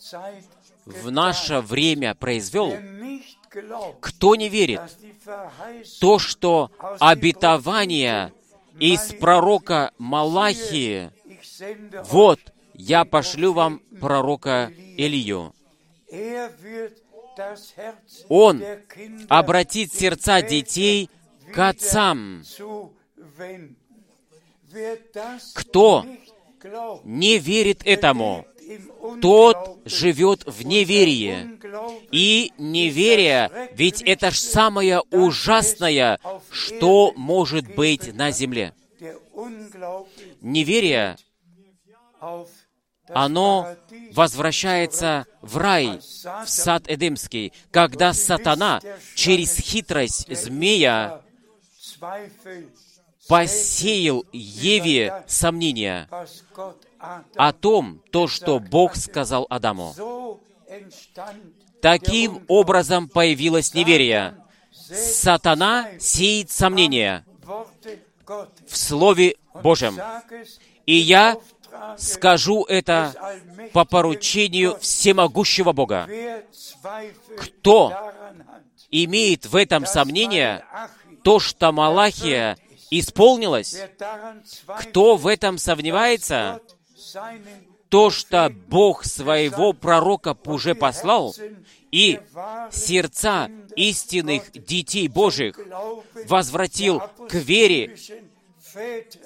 в 0.85 1.11
наше 1.11 1.59
время 1.59 2.15
произвел, 2.15 2.73
кто 3.99 4.35
не 4.35 4.49
верит, 4.49 4.81
то, 5.99 6.19
что 6.19 6.71
обетование 6.99 8.33
из 8.79 9.13
пророка 9.13 9.91
Малахии, 9.97 11.11
вот, 12.09 12.39
я 12.73 13.05
пошлю 13.05 13.53
вам 13.53 13.81
пророка 13.99 14.71
Илью. 14.97 15.53
Он 18.29 18.63
обратит 19.29 19.93
сердца 19.93 20.41
детей 20.41 21.09
к 21.53 21.69
отцам. 21.69 22.43
Кто 25.53 26.05
не 27.03 27.37
верит 27.37 27.81
этому, 27.85 28.45
тот 29.21 29.79
живет 29.85 30.45
в 30.45 30.65
неверии. 30.65 31.59
И 32.11 32.51
неверие, 32.57 33.69
ведь 33.73 34.01
это 34.01 34.31
ж 34.31 34.37
самое 34.37 35.01
ужасное, 35.11 36.19
что 36.49 37.13
может 37.15 37.75
быть 37.75 38.13
на 38.13 38.31
земле. 38.31 38.73
Неверие, 40.41 41.17
оно 43.09 43.75
возвращается 44.13 45.25
в 45.41 45.57
рай, 45.57 45.99
в 45.99 46.49
сад 46.49 46.85
Эдемский, 46.87 47.51
когда 47.71 48.13
сатана 48.13 48.81
через 49.15 49.57
хитрость 49.57 50.33
змея 50.33 51.21
посеял 53.27 54.25
Еве 54.31 55.23
сомнения 55.27 56.07
о 57.35 57.53
том, 57.53 58.01
то, 58.11 58.27
что 58.27 58.59
Бог 58.59 58.95
сказал 58.95 59.45
Адаму. 59.49 60.39
Таким 61.81 62.43
образом 62.47 63.09
появилось 63.09 63.73
неверие. 63.73 64.35
Сатана 64.71 65.87
сеет 65.99 66.51
сомнения 66.51 67.25
в 68.67 68.77
Слове 68.77 69.35
Божьем. 69.61 69.99
И 70.85 70.95
я 70.95 71.37
скажу 71.97 72.63
это 72.63 73.13
по 73.73 73.85
поручению 73.85 74.77
всемогущего 74.79 75.73
Бога. 75.73 76.07
Кто 77.37 77.93
имеет 78.91 79.45
в 79.45 79.55
этом 79.55 79.85
сомнение, 79.85 80.63
то, 81.23 81.39
что 81.39 81.71
Малахия 81.71 82.57
исполнилось, 82.99 83.77
кто 84.79 85.15
в 85.15 85.27
этом 85.27 85.57
сомневается, 85.57 86.61
то, 87.89 88.09
что 88.09 88.49
Бог 88.67 89.05
своего 89.05 89.73
пророка 89.73 90.35
уже 90.45 90.73
послал, 90.73 91.35
и 91.91 92.19
сердца 92.71 93.51
истинных 93.75 94.51
детей 94.51 95.07
Божьих 95.07 95.59
возвратил 96.25 97.01
к 97.29 97.35
вере 97.35 97.95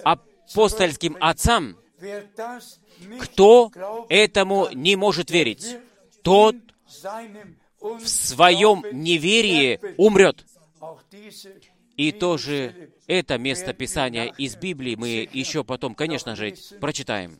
апостольским 0.03 1.15
отцам, 1.21 1.77
кто 3.21 3.71
этому 4.09 4.67
не 4.73 4.95
может 4.95 5.31
верить, 5.31 5.77
тот 6.23 6.55
в 7.79 8.05
своем 8.05 8.83
неверии 8.91 9.79
умрет. 9.97 10.45
И 11.97 12.11
тоже 12.11 12.91
это 13.07 13.37
место 13.37 13.73
Писания 13.73 14.25
из 14.37 14.55
Библии 14.55 14.95
мы 14.95 15.27
еще 15.31 15.63
потом, 15.63 15.95
конечно 15.95 16.35
же, 16.35 16.53
прочитаем. 16.79 17.39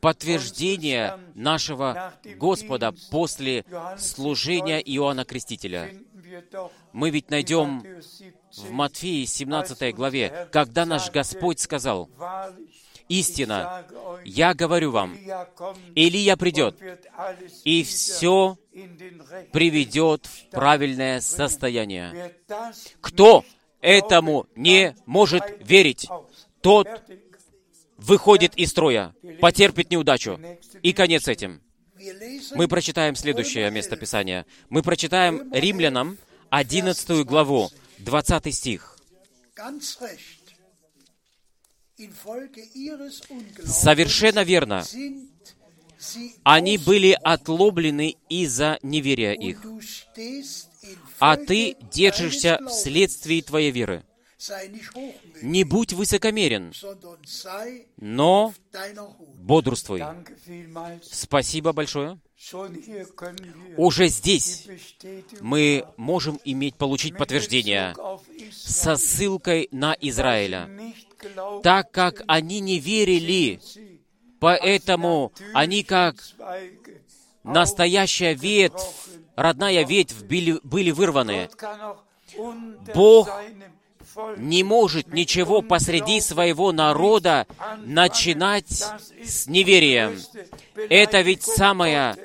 Подтверждение 0.00 1.18
нашего 1.34 2.14
Господа 2.36 2.94
после 3.10 3.64
служения 3.98 4.80
Иоанна 4.80 5.24
Крестителя. 5.24 5.92
Мы 6.92 7.10
ведь 7.10 7.30
найдем 7.30 7.84
в 8.56 8.70
Матфеи 8.70 9.24
17 9.24 9.94
главе, 9.94 10.48
когда 10.52 10.86
наш 10.86 11.10
Господь 11.10 11.60
сказал, 11.60 12.08
«Истина, 13.08 13.86
я 14.24 14.54
говорю 14.54 14.90
вам, 14.90 15.16
Илия 15.94 16.36
придет, 16.36 16.76
и 17.64 17.84
все 17.84 18.56
приведет 19.52 20.26
в 20.26 20.50
правильное 20.50 21.20
состояние. 21.20 22.34
Кто 23.00 23.44
этому 23.80 24.46
не 24.56 24.96
может 25.06 25.44
верить, 25.60 26.08
тот 26.60 26.88
выходит 27.96 28.56
из 28.56 28.70
строя, 28.70 29.14
потерпит 29.40 29.90
неудачу. 29.90 30.40
И 30.82 30.92
конец 30.92 31.28
этим. 31.28 31.62
Мы 32.54 32.68
прочитаем 32.68 33.16
следующее 33.16 33.70
место 33.70 33.96
Писания. 33.96 34.46
Мы 34.68 34.82
прочитаем 34.82 35.50
Римлянам 35.52 36.18
11 36.50 37.24
главу, 37.24 37.70
20 37.98 38.54
стих. 38.54 38.98
Совершенно 43.64 44.42
верно. 44.42 44.84
Они 46.44 46.78
были 46.78 47.18
отлоблены 47.22 48.16
из-за 48.28 48.78
неверия 48.82 49.32
их. 49.32 49.64
А 51.18 51.36
ты 51.36 51.76
держишься 51.92 52.60
вследствие 52.68 53.42
твоей 53.42 53.70
веры. 53.70 54.04
Не 55.42 55.64
будь 55.64 55.92
высокомерен, 55.94 56.72
но 57.96 58.54
бодрствуй. 59.34 60.02
Спасибо 61.02 61.72
большое. 61.72 62.20
Уже 63.76 64.08
здесь 64.08 64.68
мы 65.40 65.86
можем 65.96 66.38
иметь, 66.44 66.76
получить 66.76 67.16
подтверждение 67.16 67.94
со 68.52 68.96
ссылкой 68.96 69.68
на 69.72 69.96
Израиля. 70.00 70.68
Так 71.62 71.90
как 71.90 72.22
они 72.26 72.60
не 72.60 72.78
верили, 72.78 73.60
поэтому 74.40 75.32
они 75.54 75.82
как 75.82 76.16
настоящая 77.42 78.34
ветвь, 78.34 78.82
родная 79.36 79.84
ветвь 79.84 80.22
были, 80.24 80.58
были 80.62 80.90
вырваны. 80.90 81.48
Бог 82.94 83.30
не 84.36 84.62
может 84.62 85.12
ничего 85.12 85.62
посреди 85.62 86.20
своего 86.20 86.72
народа 86.72 87.46
начинать 87.78 88.84
с 89.24 89.46
неверием. 89.46 90.18
Это 90.88 91.20
ведь 91.20 91.42
самое 91.42 92.16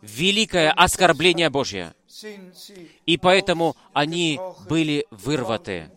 великое 0.00 0.70
оскорбление 0.72 1.50
Божье. 1.50 1.94
И 3.06 3.16
поэтому 3.16 3.76
они 3.92 4.38
были 4.68 5.06
вырваты. 5.10 5.90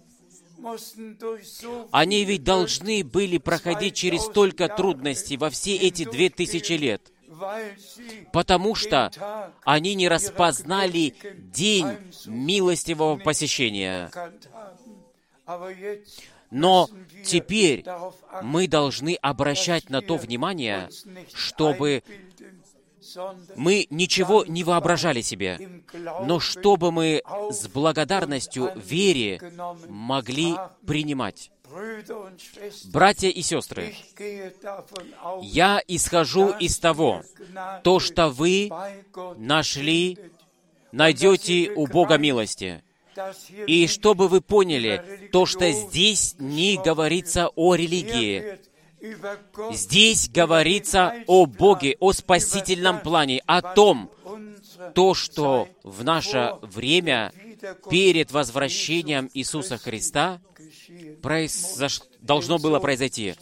Они 1.91 2.26
ведь 2.26 2.43
должны 2.43 3.03
были 3.03 3.38
проходить 3.38 3.95
через 3.95 4.24
столько 4.24 4.68
трудностей 4.68 5.38
во 5.38 5.49
все 5.49 5.76
эти 5.76 6.05
две 6.05 6.30
тысячи 6.30 6.74
лет, 6.74 7.01
потому 8.32 8.76
что 8.76 9.11
они 9.63 9.95
не 9.95 10.07
распознали 10.07 11.16
день 11.36 11.88
милостивого 12.26 13.18
посещения. 13.18 14.11
Но 16.51 16.89
теперь 17.24 17.84
мы 18.41 18.68
должны 18.68 19.16
обращать 19.22 19.89
на 19.89 20.01
то 20.01 20.16
внимание, 20.16 20.89
чтобы 21.34 22.03
мы 23.55 23.88
ничего 23.89 24.45
не 24.45 24.63
воображали 24.63 25.22
себе, 25.22 25.84
но 26.26 26.39
чтобы 26.39 26.91
мы 26.91 27.22
с 27.51 27.68
благодарностью, 27.68 28.72
вере 28.76 29.39
могли 29.88 30.55
принимать. 30.86 31.51
Братья 32.86 33.28
и 33.28 33.41
сестры, 33.41 33.95
я 35.41 35.82
исхожу 35.88 36.51
из 36.51 36.80
того, 36.80 37.24
то, 37.84 37.99
что 37.99 38.30
вы 38.30 38.70
нашли, 39.38 40.18
найдете 40.91 41.72
у 41.76 41.88
Бога 41.88 42.18
милости. 42.18 42.84
И 43.66 43.88
чтобы 43.88 44.28
вы 44.28 44.41
поняли, 44.41 45.30
то, 45.32 45.45
что 45.45 45.72
здесь 45.72 46.36
не 46.38 46.78
говорится 46.78 47.49
о 47.55 47.76
религии, 47.76 48.59
Здесь 49.72 50.30
говорится 50.30 51.14
о 51.28 51.45
Боге, 51.45 51.97
о 51.99 52.14
спасительном 52.14 52.99
плане, 52.99 53.41
о 53.45 53.62
том, 53.62 54.12
то, 54.93 55.14
что 55.14 55.68
в 55.84 56.03
наше 56.03 56.56
время 56.62 57.32
перед 57.89 58.32
возвращением 58.32 59.30
Иисуса 59.34 59.78
Христа 59.78 60.41
произош... 61.22 62.01
должно 62.20 62.60
было 62.60 62.80
произойти. 62.80 63.36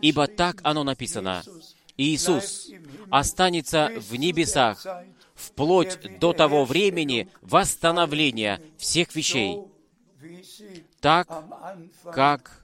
Ибо 0.00 0.26
так 0.26 0.60
оно 0.64 0.84
написано. 0.84 1.42
Иисус 1.96 2.70
останется 3.10 3.90
в 3.96 4.16
небесах 4.16 4.84
вплоть 5.34 6.18
до 6.18 6.32
того 6.32 6.64
времени 6.64 7.28
восстановления 7.42 8.60
всех 8.78 9.14
вещей, 9.14 9.58
так, 11.00 11.28
как 12.12 12.61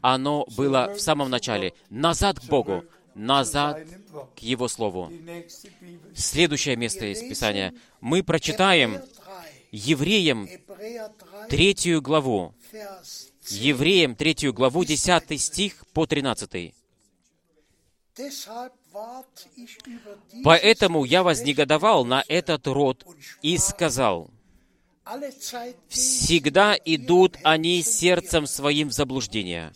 оно 0.00 0.46
было 0.56 0.92
в 0.94 1.00
самом 1.00 1.30
начале. 1.30 1.74
Назад 1.90 2.40
к 2.40 2.44
Богу, 2.44 2.84
назад 3.14 3.80
к 4.36 4.38
Его 4.40 4.68
Слову. 4.68 5.10
Следующее 6.14 6.76
место 6.76 7.06
из 7.06 7.20
Писания. 7.20 7.74
Мы 8.00 8.22
прочитаем 8.22 9.00
Евреям 9.70 10.48
третью 11.48 12.02
главу. 12.02 12.54
Евреям 13.48 14.14
третью 14.14 14.52
главу, 14.52 14.84
10 14.84 15.40
стих 15.40 15.84
по 15.92 16.06
13. 16.06 16.74
Поэтому 20.44 21.04
я 21.04 21.22
вознегодовал 21.22 22.04
на 22.04 22.24
этот 22.28 22.66
род 22.66 23.06
и 23.40 23.56
сказал, 23.58 24.30
«Всегда 25.88 26.76
идут 26.84 27.36
они 27.42 27.82
сердцем 27.82 28.46
своим 28.46 28.88
в 28.88 28.92
заблуждение, 28.92 29.72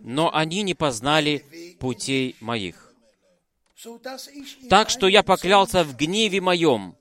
но 0.00 0.34
они 0.34 0.62
не 0.62 0.74
познали 0.74 1.44
путей 1.78 2.36
моих. 2.40 2.92
Так 4.68 4.90
что 4.90 5.06
я 5.06 5.22
поклялся 5.22 5.84
в 5.84 5.96
гневе 5.96 6.40
моем, 6.40 6.96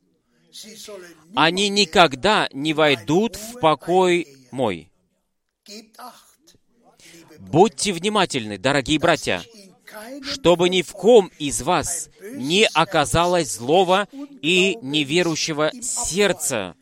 они 1.36 1.70
никогда 1.70 2.48
не 2.54 2.74
войдут 2.74 3.38
в 3.38 3.60
покой 3.60 4.28
мой. 4.52 4.92
Будьте 7.40 7.92
внимательны, 7.92 8.58
дорогие 8.58 9.00
братья, 9.00 9.44
чтобы 10.22 10.70
ни 10.70 10.82
в 10.82 10.92
ком 10.92 11.32
из 11.40 11.62
вас 11.62 12.10
не 12.36 12.68
оказалось 12.74 13.56
злого 13.56 14.08
и 14.42 14.78
неверующего 14.82 15.72
сердца, 15.82 16.76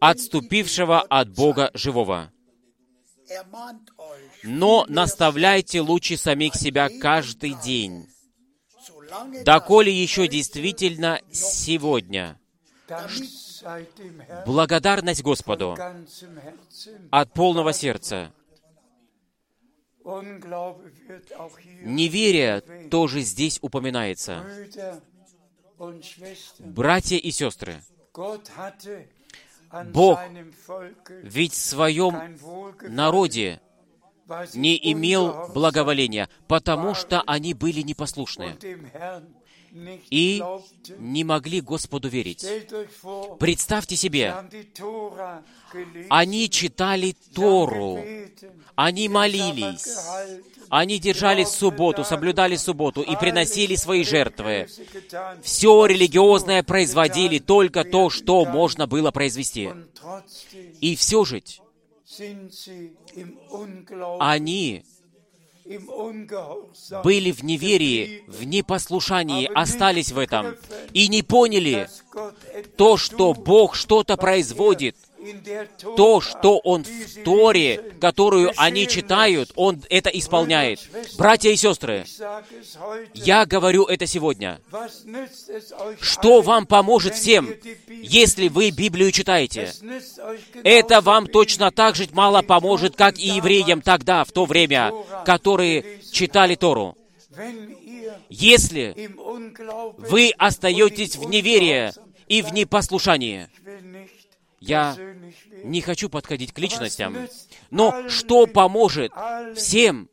отступившего 0.00 1.00
от 1.00 1.28
Бога 1.30 1.70
живого. 1.74 2.30
Но 4.42 4.84
наставляйте 4.88 5.80
лучше 5.80 6.16
самих 6.16 6.54
себя 6.54 6.88
каждый 7.00 7.54
день, 7.62 8.06
доколе 9.44 9.92
еще 9.92 10.28
действительно 10.28 11.20
сегодня. 11.32 12.38
Благодарность 14.44 15.22
Господу 15.22 15.76
от 17.10 17.32
полного 17.32 17.72
сердца. 17.72 18.30
Неверие 21.82 22.60
тоже 22.90 23.22
здесь 23.22 23.58
упоминается. 23.62 24.44
Братья 26.58 27.16
и 27.16 27.30
сестры, 27.30 27.82
Бог 29.92 30.20
ведь 31.22 31.52
в 31.52 31.56
своем 31.56 32.38
народе 32.82 33.60
не 34.54 34.92
имел 34.92 35.48
благоволения, 35.52 36.28
потому 36.46 36.94
что 36.94 37.22
они 37.26 37.54
были 37.54 37.80
непослушны 37.80 38.56
и 40.10 40.42
не 40.98 41.24
могли 41.24 41.60
Господу 41.60 42.08
верить. 42.08 42.46
Представьте 43.38 43.96
себе, 43.96 44.34
они 46.10 46.48
читали 46.48 47.16
Тору, 47.34 47.98
они 48.76 49.08
молились, 49.08 49.96
они 50.68 50.98
держали 50.98 51.44
субботу, 51.44 52.04
соблюдали 52.04 52.56
субботу 52.56 53.02
и 53.02 53.16
приносили 53.16 53.74
свои 53.74 54.04
жертвы. 54.04 54.68
Все 55.42 55.86
религиозное 55.86 56.62
производили, 56.62 57.38
только 57.38 57.84
то, 57.84 58.10
что 58.10 58.44
можно 58.44 58.86
было 58.86 59.10
произвести. 59.10 59.70
И 60.80 60.94
все 60.94 61.24
же 61.24 61.42
они 64.20 64.84
были 67.02 67.30
в 67.30 67.42
неверии, 67.42 68.24
в 68.26 68.44
непослушании, 68.44 69.50
остались 69.54 70.12
в 70.12 70.18
этом 70.18 70.56
и 70.92 71.08
не 71.08 71.22
поняли 71.22 71.88
то, 72.76 72.96
что 72.96 73.32
Бог 73.32 73.74
что-то 73.74 74.16
производит, 74.16 74.96
то, 75.96 76.20
что 76.20 76.58
Он 76.58 76.84
в 76.84 77.24
Торе, 77.24 77.92
которую 78.00 78.52
они 78.56 78.86
читают, 78.88 79.52
Он 79.56 79.82
это 79.88 80.10
исполняет. 80.10 80.80
Братья 81.16 81.50
и 81.50 81.56
сестры, 81.56 82.04
я 83.14 83.46
говорю 83.46 83.84
это 83.84 84.06
сегодня. 84.06 84.60
Что 86.00 86.40
вам 86.40 86.66
поможет 86.66 87.14
всем, 87.14 87.54
если 87.88 88.48
вы 88.48 88.70
Библию 88.70 89.12
читаете? 89.12 89.72
Это 90.62 91.00
вам 91.00 91.26
точно 91.26 91.70
так 91.70 91.96
же 91.96 92.08
мало 92.12 92.42
поможет, 92.42 92.96
как 92.96 93.18
и 93.18 93.28
евреям 93.28 93.80
тогда, 93.80 94.24
в 94.24 94.32
то 94.32 94.44
время, 94.44 94.92
которые 95.24 96.00
читали 96.12 96.54
Тору. 96.54 96.96
Если 98.28 99.10
вы 99.98 100.32
остаетесь 100.38 101.16
в 101.16 101.28
неверии 101.28 101.92
и 102.26 102.42
в 102.42 102.52
непослушании, 102.52 103.48
я 104.66 104.96
не 105.62 105.80
хочу 105.80 106.08
подходить 106.08 106.52
к 106.52 106.58
личностям, 106.58 107.16
но 107.70 108.08
что 108.08 108.46
поможет 108.46 109.12
всем, 109.54 110.08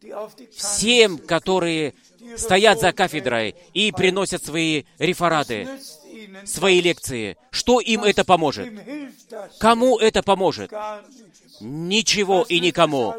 всем, 0.55 1.17
которые 1.17 1.93
стоят 2.37 2.79
за 2.79 2.91
кафедрой 2.91 3.55
и 3.73 3.91
приносят 3.91 4.43
свои 4.43 4.83
рефераты, 4.99 5.67
свои 6.45 6.81
лекции, 6.81 7.37
что 7.49 7.79
им 7.79 8.03
это 8.03 8.23
поможет? 8.23 8.69
Кому 9.59 9.97
это 9.97 10.23
поможет? 10.23 10.71
Ничего 11.59 12.45
и 12.47 12.59
никому. 12.59 13.15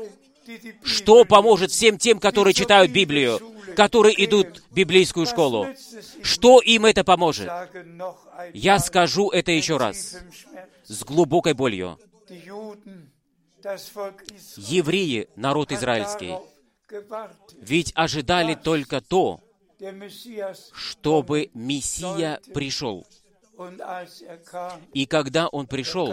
Что 0.82 1.24
поможет 1.24 1.70
всем 1.70 1.98
тем, 1.98 2.18
которые 2.18 2.52
читают 2.52 2.90
Библию, 2.90 3.40
которые 3.76 4.24
идут 4.24 4.62
в 4.70 4.74
библейскую 4.74 5.26
школу? 5.26 5.68
Что 6.22 6.60
им 6.60 6.84
это 6.84 7.04
поможет? 7.04 7.48
Я 8.52 8.78
скажу 8.80 9.30
это 9.30 9.52
еще 9.52 9.76
раз 9.76 10.16
с 10.92 11.04
глубокой 11.04 11.54
болью. 11.54 11.98
Евреи, 14.56 15.28
народ 15.36 15.72
израильский, 15.72 16.34
ведь 17.58 17.92
ожидали 17.94 18.54
только 18.54 19.00
то, 19.00 19.40
чтобы 20.72 21.50
Мессия 21.54 22.40
пришел. 22.52 23.06
И 24.92 25.06
когда 25.06 25.48
Он 25.48 25.66
пришел, 25.66 26.12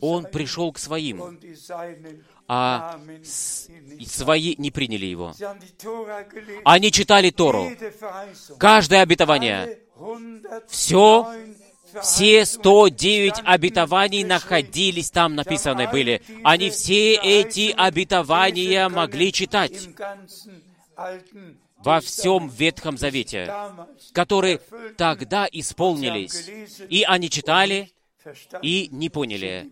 Он 0.00 0.24
пришел 0.24 0.72
к 0.72 0.78
своим, 0.78 1.38
а 2.48 2.98
свои 4.06 4.54
не 4.58 4.70
приняли 4.70 5.06
Его. 5.06 5.34
Они 6.64 6.90
читали 6.90 7.30
Тору, 7.30 7.70
каждое 8.58 9.02
обетование, 9.02 9.78
все 10.68 11.32
все 12.02 12.44
109 12.44 13.42
обетований 13.44 14.24
находились 14.24 15.10
там, 15.10 15.34
написаны 15.34 15.88
были. 15.88 16.22
Они 16.42 16.70
все 16.70 17.14
эти 17.14 17.74
обетования 17.76 18.88
могли 18.88 19.32
читать 19.32 19.88
во 21.78 22.00
всем 22.00 22.48
Ветхом 22.48 22.96
Завете, 22.96 23.52
которые 24.12 24.60
тогда 24.96 25.46
исполнились. 25.50 26.48
И 26.88 27.02
они 27.02 27.28
читали 27.28 27.90
и 28.62 28.88
не 28.90 29.10
поняли. 29.10 29.70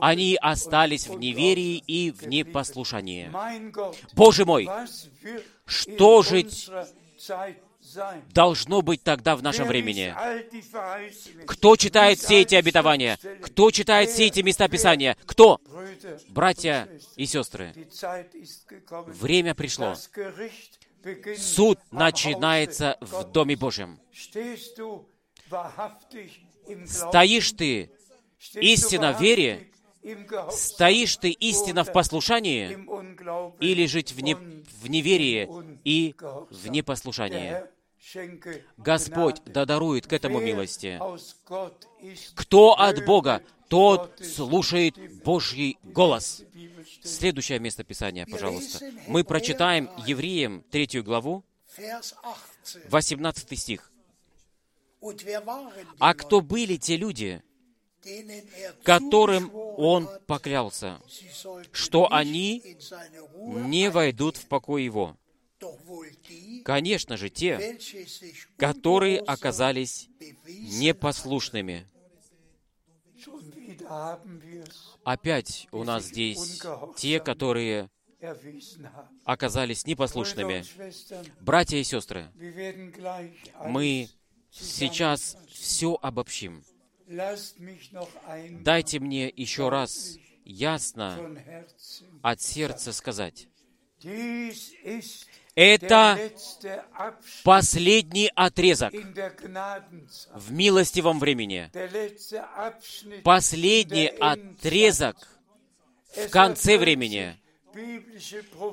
Они 0.00 0.36
остались 0.40 1.06
в 1.06 1.18
неверии 1.18 1.76
и 1.76 2.10
в 2.10 2.26
непослушании. 2.26 3.30
Боже 4.14 4.44
мой, 4.44 4.68
что 5.64 6.22
же 6.22 6.44
должно 8.32 8.82
быть 8.82 9.02
тогда 9.02 9.36
в 9.36 9.42
нашем 9.42 9.68
времени? 9.68 10.14
Кто 11.46 11.76
читает 11.76 12.18
все 12.18 12.42
эти 12.42 12.54
обетования? 12.54 13.18
Кто 13.42 13.70
читает 13.70 14.10
все 14.10 14.26
эти 14.26 14.40
места 14.40 14.68
Писания? 14.68 15.16
Кто? 15.26 15.60
Братья 16.28 16.88
и 17.16 17.26
сестры, 17.26 17.74
время 19.06 19.54
пришло. 19.54 19.94
Суд 21.36 21.78
начинается 21.90 22.96
в 23.00 23.24
Доме 23.24 23.56
Божьем. 23.56 24.00
Стоишь 26.86 27.52
ты 27.52 27.90
истинно 28.54 29.12
в 29.12 29.20
вере, 29.20 29.70
стоишь 30.50 31.16
ты 31.16 31.30
истинно 31.30 31.84
в 31.84 31.92
послушании, 31.92 32.78
или 33.60 33.86
жить 33.86 34.12
в, 34.12 34.20
не, 34.20 34.34
в 34.34 34.88
неверии 34.88 35.48
и 35.84 36.14
в 36.50 36.68
непослушании. 36.68 37.62
Господь 38.76 39.42
да 39.44 39.64
дарует 39.64 40.06
к 40.06 40.12
этому 40.12 40.40
милости. 40.40 41.00
Кто 42.34 42.78
от 42.78 43.04
Бога, 43.04 43.42
тот 43.68 44.20
слушает 44.24 44.96
Божий 45.24 45.78
голос. 45.82 46.42
Следующее 47.02 47.58
место 47.58 47.84
Писания, 47.84 48.26
пожалуйста. 48.26 48.90
Мы 49.06 49.24
прочитаем 49.24 49.90
Евреям 50.06 50.62
третью 50.70 51.04
главу, 51.04 51.44
18 52.88 53.58
стих. 53.58 53.92
«А 55.98 56.14
кто 56.14 56.40
были 56.40 56.76
те 56.76 56.96
люди, 56.96 57.42
которым 58.82 59.50
Он 59.54 60.08
поклялся, 60.26 61.00
что 61.72 62.12
они 62.12 62.76
не 63.36 63.90
войдут 63.90 64.36
в 64.36 64.46
покой 64.46 64.84
Его. 64.84 65.16
Конечно 66.64 67.16
же, 67.16 67.30
те, 67.30 67.78
которые 68.56 69.20
оказались 69.20 70.08
непослушными. 70.46 71.86
Опять 75.04 75.68
у 75.72 75.84
нас 75.84 76.04
здесь 76.04 76.62
те, 76.96 77.20
которые 77.20 77.88
оказались 79.24 79.86
непослушными. 79.86 80.64
Братья 81.40 81.76
и 81.76 81.84
сестры, 81.84 82.30
мы 83.64 84.08
сейчас 84.50 85.36
все 85.50 85.98
обобщим. 86.00 86.62
Дайте 88.60 88.98
мне 88.98 89.28
еще 89.28 89.68
раз 89.68 90.18
ясно 90.44 91.36
от 92.22 92.40
сердца 92.40 92.92
сказать. 92.92 93.48
Это 95.58 96.16
последний 97.42 98.30
отрезок 98.36 98.94
в 100.32 100.52
милостивом 100.52 101.18
времени. 101.18 101.68
Последний 103.24 104.06
отрезок 104.06 105.16
в 106.14 106.28
конце 106.28 106.78
времени 106.78 107.36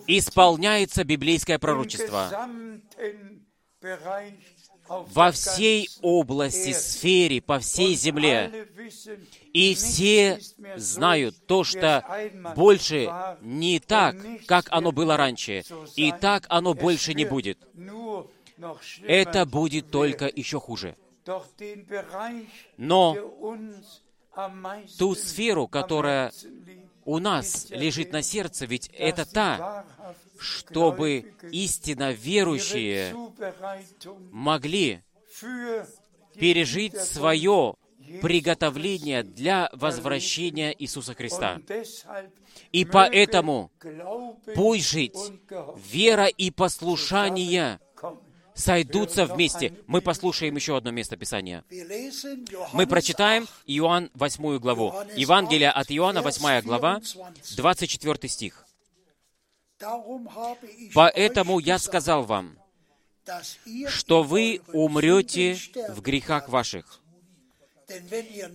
исполняется 0.05 1.03
библейское 1.03 1.57
пророчество 1.57 2.29
во 4.87 5.31
всей 5.31 5.89
области, 6.01 6.73
сфере, 6.73 7.41
по 7.41 7.59
всей 7.59 7.95
земле. 7.95 8.67
И 9.53 9.73
все 9.75 10.39
знают 10.75 11.45
то, 11.47 11.63
что 11.63 12.03
больше 12.55 13.11
не 13.41 13.79
так, 13.79 14.15
как 14.47 14.67
оно 14.69 14.91
было 14.91 15.17
раньше, 15.17 15.63
и 15.95 16.11
так 16.11 16.45
оно 16.49 16.73
больше 16.73 17.13
не 17.13 17.25
будет. 17.25 17.57
Это 19.03 19.45
будет 19.45 19.91
только 19.91 20.27
еще 20.27 20.59
хуже. 20.59 20.95
Но 22.77 23.17
ту 24.97 25.15
сферу, 25.15 25.67
которая 25.67 26.31
у 27.05 27.19
нас 27.19 27.67
лежит 27.69 28.11
на 28.11 28.21
сердце, 28.21 28.65
ведь 28.65 28.89
это 28.93 29.25
та, 29.25 29.85
чтобы 30.39 31.33
истинно 31.51 32.11
верующие 32.11 33.15
могли 34.31 35.01
пережить 36.35 36.97
свое 36.97 37.75
приготовление 38.21 39.23
для 39.23 39.69
возвращения 39.73 40.75
Иисуса 40.77 41.13
Христа. 41.13 41.59
И 42.71 42.85
поэтому 42.85 43.71
пусть 44.53 44.89
жить 44.89 45.17
вера 45.91 46.25
и 46.25 46.51
послушание 46.51 47.79
сойдутся 48.53 49.25
вместе. 49.25 49.73
Мы 49.85 50.01
послушаем 50.01 50.55
еще 50.55 50.77
одно 50.77 50.91
место 50.91 51.17
Писания. 51.17 51.63
Мы 52.73 52.87
прочитаем 52.87 53.47
Иоанн 53.65 54.09
8 54.13 54.59
главу. 54.59 54.93
Евангелие 55.15 55.69
от 55.69 55.91
Иоанна, 55.91 56.21
8 56.21 56.61
глава, 56.61 57.01
24 57.57 58.29
стих. 58.29 58.64
«Поэтому 60.93 61.59
я 61.59 61.79
сказал 61.79 62.23
вам, 62.23 62.57
что 63.87 64.23
вы 64.23 64.61
умрете 64.71 65.57
в 65.89 66.01
грехах 66.01 66.49
ваших. 66.49 67.01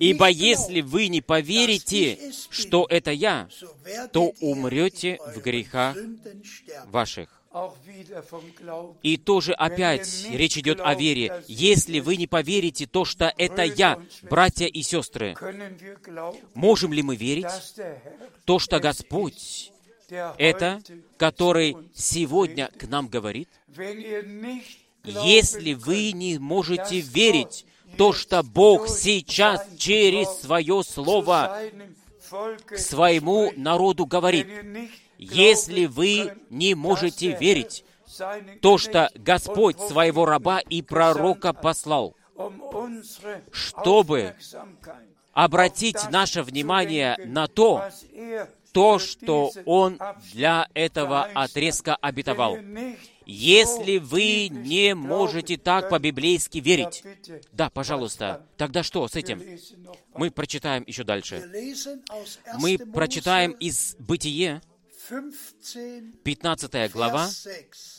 Ибо 0.00 0.28
если 0.28 0.80
вы 0.80 1.08
не 1.08 1.20
поверите, 1.20 2.32
что 2.50 2.86
это 2.88 3.12
я, 3.12 3.48
то 4.12 4.32
умрете 4.40 5.18
в 5.34 5.40
грехах 5.40 5.96
ваших. 6.86 7.28
И 9.02 9.16
тоже 9.16 9.52
опять 9.52 10.26
речь 10.30 10.56
идет 10.56 10.80
о 10.80 10.94
вере. 10.94 11.42
Если 11.48 11.98
вы 11.98 12.16
не 12.16 12.28
поверите 12.28 12.86
то, 12.86 13.04
что 13.04 13.32
это 13.36 13.62
я, 13.62 14.00
братья 14.22 14.66
и 14.66 14.82
сестры, 14.82 15.34
можем 16.54 16.92
ли 16.92 17.02
мы 17.02 17.16
верить 17.16 17.46
то, 18.44 18.58
что 18.60 18.78
Господь 18.78 19.72
это, 20.10 20.80
который 21.16 21.76
сегодня 21.94 22.70
к 22.78 22.88
нам 22.88 23.08
говорит? 23.08 23.48
Если 25.04 25.74
вы 25.74 26.12
не 26.12 26.38
можете 26.38 27.00
верить 27.00 27.66
то, 27.96 28.12
что 28.12 28.42
Бог 28.42 28.88
сейчас 28.88 29.66
через 29.78 30.28
свое 30.40 30.82
Слово 30.82 31.58
к 32.64 32.78
своему 32.78 33.52
народу 33.56 34.06
говорит, 34.06 34.46
если 35.18 35.86
вы 35.86 36.32
не 36.48 36.74
можете 36.74 37.36
верить 37.36 37.84
то, 38.60 38.78
что 38.78 39.10
Господь 39.14 39.78
своего 39.80 40.24
раба 40.24 40.60
и 40.60 40.82
пророка 40.82 41.52
послал, 41.52 42.14
чтобы 43.52 44.36
обратить 45.32 46.10
наше 46.10 46.42
внимание 46.42 47.16
на 47.24 47.46
то, 47.46 47.88
то, 48.72 48.98
что 48.98 49.52
Он 49.64 49.98
для 50.32 50.68
этого 50.74 51.24
отрезка 51.24 51.96
обетовал. 51.96 52.58
Если 53.26 53.98
вы 53.98 54.48
не 54.48 54.94
можете 54.94 55.56
так 55.56 55.88
по-библейски 55.88 56.58
верить, 56.58 57.04
да, 57.52 57.70
пожалуйста, 57.70 58.44
тогда 58.56 58.82
что 58.82 59.06
с 59.06 59.14
этим? 59.14 59.42
Мы 60.14 60.30
прочитаем 60.30 60.82
еще 60.86 61.04
дальше. 61.04 61.48
Мы 62.58 62.76
прочитаем 62.78 63.52
из 63.52 63.94
Бытие, 63.98 64.60
15 66.24 66.92
глава, 66.92 67.28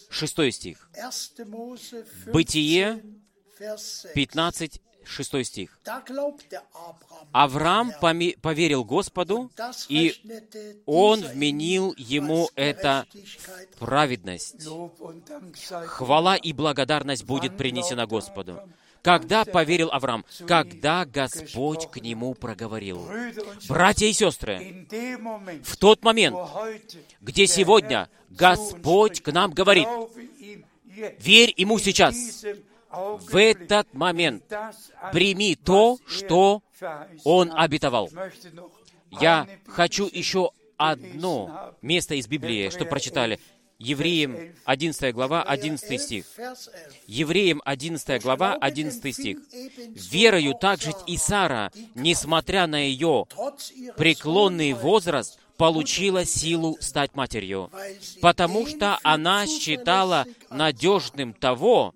6 0.09 0.53
стих. 0.53 0.89
Бытие 2.27 3.01
15, 4.13 4.81
6 5.05 5.45
стих. 5.45 5.79
Авраам. 7.31 7.91
Поверил 8.41 8.83
Господу, 8.83 9.51
и 9.89 10.15
он 10.85 11.21
вменил 11.21 11.93
ему 11.97 12.49
это 12.55 13.05
праведность. 13.79 14.67
Хвала 15.85 16.35
и 16.35 16.53
благодарность 16.53 17.23
будет 17.23 17.57
принесена 17.57 18.05
Господу. 18.05 18.61
Когда 19.01 19.45
поверил 19.45 19.89
Авраам? 19.91 20.25
Когда 20.47 21.05
Господь 21.05 21.89
к 21.89 21.97
нему 21.97 22.35
проговорил. 22.35 23.09
Братья 23.67 24.05
и 24.05 24.13
сестры, 24.13 24.87
в 25.63 25.77
тот 25.77 26.03
момент, 26.03 26.37
где 27.19 27.47
сегодня 27.47 28.09
Господь 28.29 29.21
к 29.21 29.31
нам 29.31 29.51
говорит, 29.51 29.87
верь 31.17 31.53
Ему 31.57 31.79
сейчас, 31.79 32.45
в 32.91 33.35
этот 33.35 33.93
момент 33.93 34.43
прими 35.11 35.55
то, 35.55 35.97
что 36.07 36.61
Он 37.23 37.51
обетовал. 37.53 38.09
Я 39.19 39.47
хочу 39.67 40.07
еще 40.11 40.51
одно 40.77 41.75
место 41.81 42.15
из 42.15 42.27
Библии, 42.27 42.69
что 42.69 42.85
прочитали. 42.85 43.39
Евреям 43.77 44.37
11 44.65 45.13
глава, 45.13 45.41
11 45.41 45.99
стих. 45.99 46.25
Евреям 47.07 47.61
11 47.65 48.21
глава, 48.21 48.53
11 48.53 49.15
стих. 49.15 49.39
«Верою 50.11 50.53
также 50.53 50.93
и 51.07 51.17
Сара, 51.17 51.71
несмотря 51.95 52.67
на 52.67 52.75
ее 52.75 53.25
преклонный 53.97 54.73
возраст, 54.73 55.39
получила 55.57 56.25
силу 56.25 56.77
стать 56.79 57.15
матерью, 57.15 57.71
потому 58.21 58.67
что 58.67 58.99
она 59.03 59.45
считала 59.47 60.25
надежным 60.49 61.33
того, 61.33 61.93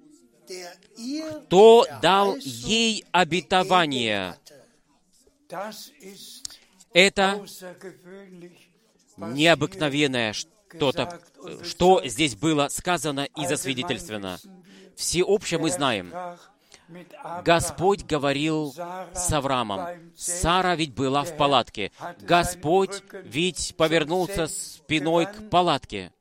кто 1.45 1.85
дал 2.01 2.35
ей 2.37 3.05
обетование. 3.11 4.37
Это 6.93 7.45
необыкновенное 9.17 10.33
что-то, 10.33 11.21
что 11.63 12.01
здесь 12.05 12.35
было 12.35 12.67
сказано 12.69 13.27
и 13.35 13.45
засвидетельствовано. 13.45 14.39
Всеобще 14.95 15.57
мы 15.57 15.69
знаем, 15.69 16.13
Господь 17.43 18.03
говорил 18.03 18.73
с 19.13 19.31
Авраамом. 19.31 20.13
Сара 20.15 20.75
ведь 20.75 20.93
была 20.93 21.23
в 21.23 21.35
палатке. 21.35 21.91
Господь 22.21 23.03
ведь 23.23 23.75
повернулся 23.75 24.47
спиной 24.47 25.25
к 25.25 25.49
палатке. 25.49 26.11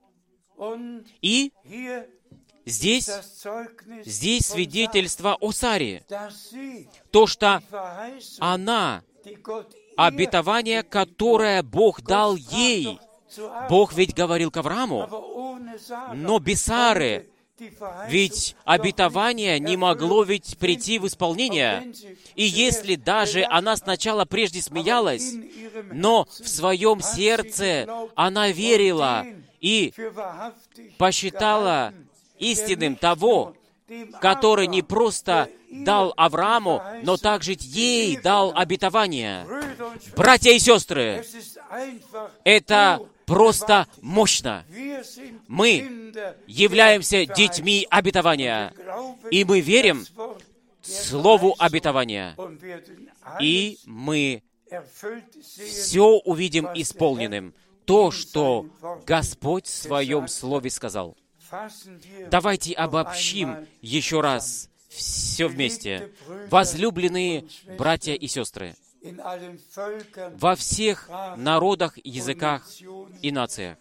И 1.20 1.52
Здесь, 2.66 3.10
здесь 4.04 4.46
свидетельство 4.46 5.36
о 5.40 5.52
Саре. 5.52 6.02
То, 7.10 7.26
что 7.26 7.62
она, 8.38 9.02
обетование, 9.96 10.82
которое 10.82 11.62
Бог 11.62 12.02
дал 12.02 12.36
ей, 12.36 12.98
Бог 13.68 13.92
ведь 13.92 14.14
говорил 14.14 14.50
к 14.50 14.56
Аврааму, 14.56 15.60
но 16.14 16.38
без 16.38 16.62
Сары 16.62 17.28
Ведь 18.08 18.56
обетование 18.64 19.60
не 19.60 19.76
могло 19.76 20.24
ведь 20.24 20.58
прийти 20.58 20.98
в 20.98 21.06
исполнение. 21.06 21.92
И 22.34 22.44
если 22.44 22.96
даже 22.96 23.44
она 23.44 23.76
сначала 23.76 24.24
прежде 24.24 24.60
смеялась, 24.60 25.34
но 25.92 26.24
в 26.24 26.48
своем 26.48 27.00
сердце 27.00 27.86
она 28.16 28.48
верила 28.48 29.24
и 29.60 29.92
посчитала 30.98 31.94
истинным 32.38 32.96
того, 32.96 33.54
который 34.20 34.66
не 34.66 34.82
просто 34.82 35.50
дал 35.70 36.14
Аврааму, 36.16 36.82
но 37.02 37.16
также 37.16 37.56
ей 37.58 38.16
дал 38.16 38.52
обетование. 38.54 39.46
Братья 40.16 40.52
и 40.52 40.58
сестры, 40.58 41.24
это 42.44 43.00
просто 43.26 43.86
мощно. 44.00 44.64
Мы 45.48 46.12
являемся 46.46 47.26
детьми 47.26 47.86
обетования, 47.90 48.72
и 49.30 49.44
мы 49.44 49.60
верим 49.60 50.04
Слову 50.82 51.54
обетования, 51.58 52.36
и 53.40 53.78
мы 53.86 54.42
все 55.46 56.04
увидим 56.24 56.68
исполненным. 56.74 57.54
То, 57.86 58.10
что 58.10 58.66
Господь 59.06 59.66
в 59.66 59.70
Своем 59.70 60.28
Слове 60.28 60.70
сказал. 60.70 61.16
Давайте 62.30 62.72
обобщим 62.74 63.66
еще 63.80 64.20
раз 64.20 64.70
все 64.88 65.48
вместе. 65.48 66.12
Возлюбленные 66.50 67.46
братья 67.76 68.14
и 68.14 68.26
сестры, 68.28 68.76
во 70.36 70.56
всех 70.56 71.10
народах, 71.36 71.98
языках 72.04 72.66
и 73.22 73.32
нациях, 73.32 73.76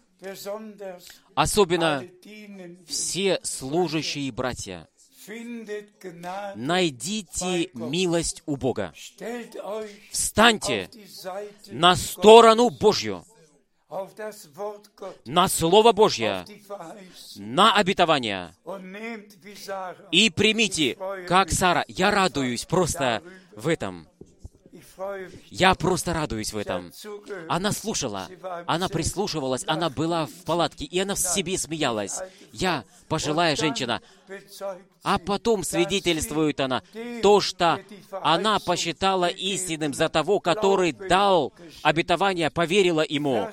особенно 1.36 2.04
все 2.88 3.40
служащие 3.44 4.32
братья, 4.32 4.88
найдите 6.56 7.70
милость 7.74 8.44
у 8.46 8.58
Бога. 8.58 8.94
Встаньте 10.12 10.90
на 11.68 11.96
сторону 11.96 12.70
Божью, 12.70 13.26
на 15.26 15.48
Слово 15.48 15.92
Божье, 15.92 16.46
на 17.36 17.76
обетование. 17.76 18.54
И 20.12 20.30
примите, 20.30 20.98
как 21.28 21.52
Сара, 21.52 21.86
я 21.88 22.12
радуюсь 22.12 22.66
просто 22.66 23.22
в 23.56 23.68
этом. 23.68 24.08
Я 25.50 25.76
просто 25.76 26.14
радуюсь 26.14 26.54
в 26.54 26.58
этом. 26.58 26.92
Она 27.48 27.72
слушала, 27.72 28.28
она 28.66 28.90
прислушивалась, 28.90 29.64
она 29.68 29.90
была 29.90 30.26
в 30.26 30.46
палатке, 30.46 30.86
и 30.86 31.00
она 31.00 31.16
в 31.16 31.20
себе 31.20 31.58
смеялась. 31.58 32.20
Я 32.52 32.84
пожилая 33.08 33.56
женщина. 33.56 34.02
А 35.04 35.20
потом 35.20 35.64
свидетельствует 35.64 36.60
она 36.60 36.82
то, 37.22 37.42
что 37.42 37.80
она 38.12 38.60
посчитала 38.60 39.28
истинным 39.28 39.94
за 39.94 40.10
того, 40.10 40.40
который 40.40 40.92
дал 40.92 41.54
обетование, 41.82 42.50
поверила 42.50 43.06
ему. 43.08 43.50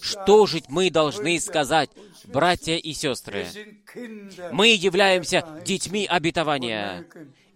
Что 0.00 0.46
же 0.46 0.62
мы 0.68 0.90
должны 0.90 1.40
сказать, 1.40 1.90
братья 2.24 2.76
и 2.76 2.92
сестры? 2.92 3.46
Мы 4.52 4.68
являемся 4.68 5.44
детьми 5.64 6.06
обетования. 6.06 7.06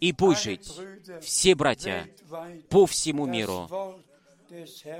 И 0.00 0.12
пусть 0.12 0.44
жить 0.44 0.70
все 1.20 1.54
братья 1.54 2.08
по 2.70 2.86
всему 2.86 3.26
миру 3.26 3.68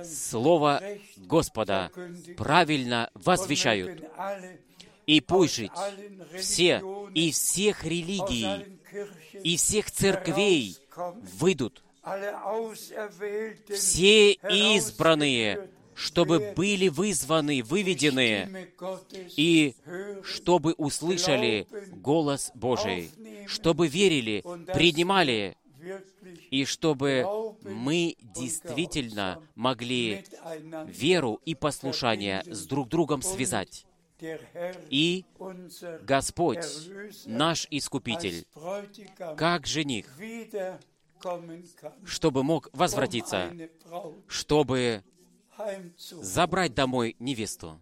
Слово 0.05 0.83
Господа 1.16 1.91
правильно 2.37 3.11
возвещают. 3.14 4.03
И 5.07 5.21
пусть 5.21 5.55
жить 5.55 5.73
все 6.39 7.09
и 7.14 7.33
всех 7.33 7.85
религий, 7.85 8.79
и 9.43 9.57
всех 9.57 9.91
церквей 9.91 10.77
выйдут 11.39 11.83
все 13.68 14.33
избранные 14.33 15.71
чтобы 16.01 16.55
были 16.57 16.88
вызваны, 16.88 17.62
выведены, 17.62 18.68
и 19.36 19.74
чтобы 20.22 20.72
услышали 20.78 21.66
голос 21.92 22.51
Божий, 22.55 23.11
чтобы 23.46 23.86
верили, 23.86 24.42
принимали, 24.72 25.57
и 26.51 26.64
чтобы 26.64 27.26
мы 27.62 28.16
действительно 28.22 29.42
могли 29.55 30.24
веру 30.86 31.40
и 31.44 31.55
послушание 31.55 32.42
с 32.46 32.66
друг 32.66 32.88
другом 32.88 33.20
связать. 33.20 33.84
И 34.90 35.24
Господь, 36.03 36.64
наш 37.26 37.66
Искупитель, 37.70 38.46
как 39.36 39.66
жених, 39.66 40.07
чтобы 42.05 42.42
мог 42.42 42.68
возвратиться, 42.72 43.53
чтобы 44.28 45.05
забрать 45.98 46.74
домой 46.74 47.16
невесту, 47.18 47.80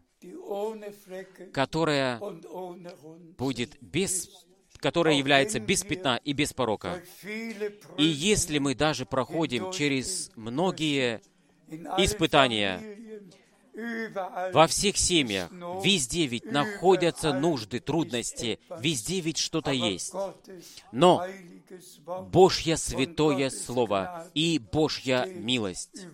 которая 1.52 2.20
будет 3.36 3.76
без 3.80 4.28
которая 4.78 5.14
является 5.14 5.58
без 5.58 5.82
пятна 5.82 6.20
и 6.22 6.32
без 6.32 6.52
порока. 6.52 7.02
И 7.96 8.04
если 8.04 8.58
мы 8.58 8.76
даже 8.76 9.06
проходим 9.06 9.72
через 9.72 10.30
многие 10.36 11.20
испытания, 11.98 12.80
во 14.52 14.66
всех 14.66 14.96
семьях, 14.96 15.50
везде 15.84 16.26
ведь 16.26 16.46
находятся 16.46 17.32
нужды, 17.32 17.78
трудности, 17.78 18.58
везде 18.80 19.20
ведь 19.20 19.38
что-то 19.38 19.70
есть. 19.70 20.14
Но 20.90 21.24
Божье 22.30 22.76
святое 22.76 23.50
Слово 23.50 24.26
и 24.34 24.58
Божья 24.58 25.24
милость, 25.26 26.06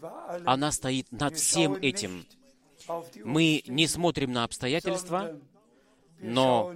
она 0.45 0.73
стоит 0.73 1.11
над 1.13 1.37
всем 1.37 1.75
этим. 1.75 2.27
Мы 3.25 3.63
не 3.67 3.87
смотрим 3.87 4.33
на 4.33 4.45
обстоятельства, 4.45 5.39
но 6.21 6.75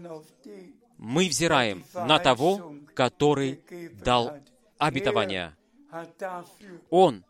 мы 0.96 1.28
взираем 1.28 1.84
на 1.94 2.18
того, 2.18 2.74
который 2.94 3.60
дал 4.04 4.38
обетование. 4.78 5.54
Он 6.90 7.24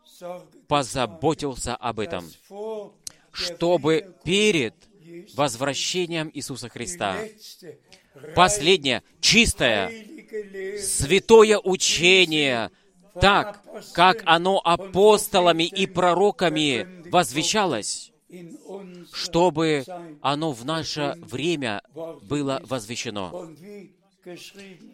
позаботился 0.67 1.75
об 1.75 1.99
этом 1.99 2.25
чтобы 3.31 4.15
перед 4.23 4.75
возвращением 5.35 6.29
Иисуса 6.33 6.69
Христа 6.69 7.17
последнее, 8.35 9.03
чистое, 9.21 9.91
святое 10.79 11.59
учение, 11.59 12.71
так, 13.19 13.61
как 13.93 14.21
оно 14.25 14.61
апостолами 14.63 15.63
и 15.63 15.85
пророками 15.87 17.09
возвещалось, 17.09 18.11
чтобы 19.11 19.85
оно 20.21 20.51
в 20.51 20.65
наше 20.65 21.15
время 21.21 21.81
было 22.23 22.61
возвещено. 22.63 23.49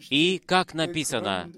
И, 0.09 0.41
как 0.45 0.73
написано, 0.73 1.51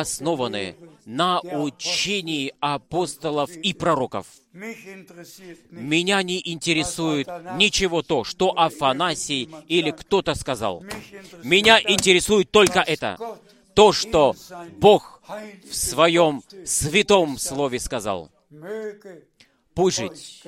основаны 0.00 0.76
на 1.04 1.40
учении 1.40 2.54
апостолов 2.60 3.50
и 3.50 3.72
пророков. 3.74 4.26
Меня 5.70 6.22
не 6.22 6.40
интересует 6.52 7.28
ничего 7.56 8.02
то, 8.02 8.24
что 8.24 8.52
Афанасий 8.56 9.50
или 9.68 9.90
кто-то 9.90 10.34
сказал. 10.34 10.84
Меня 11.42 11.80
интересует 11.80 12.50
только 12.50 12.80
это. 12.80 13.18
То, 13.74 13.92
что 13.92 14.34
Бог 14.78 15.22
в 15.68 15.74
своем 15.74 16.42
святом 16.64 17.38
слове 17.38 17.80
сказал. 17.80 18.30
Пусть 19.74 20.44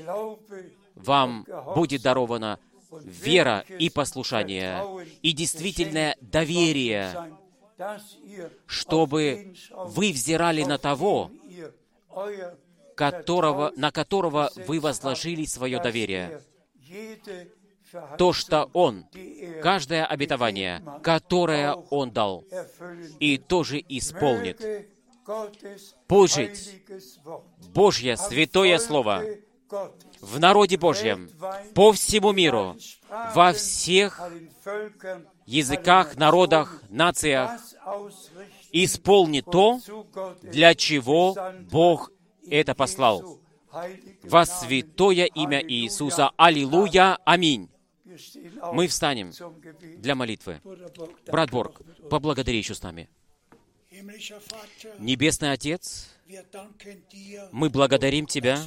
вам 0.94 1.46
будет 1.74 2.02
дарована 2.02 2.58
вера 3.02 3.64
и 3.78 3.90
послушание, 3.90 4.84
и 5.22 5.32
действительное 5.32 6.16
доверие 6.20 7.34
чтобы 8.66 9.54
вы 9.70 10.12
взирали 10.12 10.64
на 10.64 10.78
того, 10.78 11.30
которого, 12.96 13.72
на 13.76 13.90
которого 13.90 14.50
вы 14.66 14.80
возложили 14.80 15.44
свое 15.44 15.80
доверие. 15.80 16.40
То, 18.18 18.32
что 18.32 18.70
Он, 18.72 19.06
каждое 19.62 20.04
обетование, 20.04 20.82
которое 21.02 21.74
Он 21.90 22.10
дал, 22.10 22.44
и 23.20 23.38
тоже 23.38 23.82
исполнит. 23.88 24.60
Пусть 26.06 26.70
Божье 27.72 28.16
святое 28.16 28.78
Слово 28.78 29.24
в 30.20 30.38
народе 30.38 30.76
Божьем, 30.76 31.30
по 31.74 31.92
всему 31.92 32.32
миру, 32.32 32.76
во 33.34 33.52
всех 33.52 34.20
языках, 35.46 36.16
народах, 36.16 36.82
нациях, 36.88 37.60
исполни 38.72 39.40
то, 39.40 39.80
для 40.42 40.74
чего 40.74 41.36
Бог 41.70 42.10
это 42.48 42.74
послал. 42.74 43.40
Во 44.22 44.46
святое 44.46 45.24
имя 45.26 45.60
Иисуса. 45.60 46.30
Аллилуйя. 46.36 47.18
Аминь. 47.24 47.68
Мы 48.72 48.86
встанем 48.86 49.32
для 49.98 50.14
молитвы. 50.14 50.60
Брат 51.26 51.50
Борг, 51.50 51.82
поблагодари 52.08 52.58
еще 52.58 52.74
с 52.74 52.82
нами. 52.82 53.08
Небесный 54.98 55.52
Отец, 55.52 56.10
мы 57.52 57.70
благодарим 57.70 58.26
Тебя, 58.26 58.58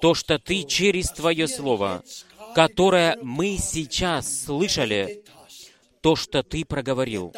то, 0.00 0.14
что 0.14 0.38
Ты 0.38 0.64
через 0.64 1.10
Твое 1.10 1.48
Слово, 1.48 2.02
которое 2.54 3.18
мы 3.22 3.56
сейчас 3.58 4.44
слышали, 4.44 5.24
то, 6.04 6.16
что 6.16 6.42
Ты 6.42 6.66
проговорил. 6.66 7.32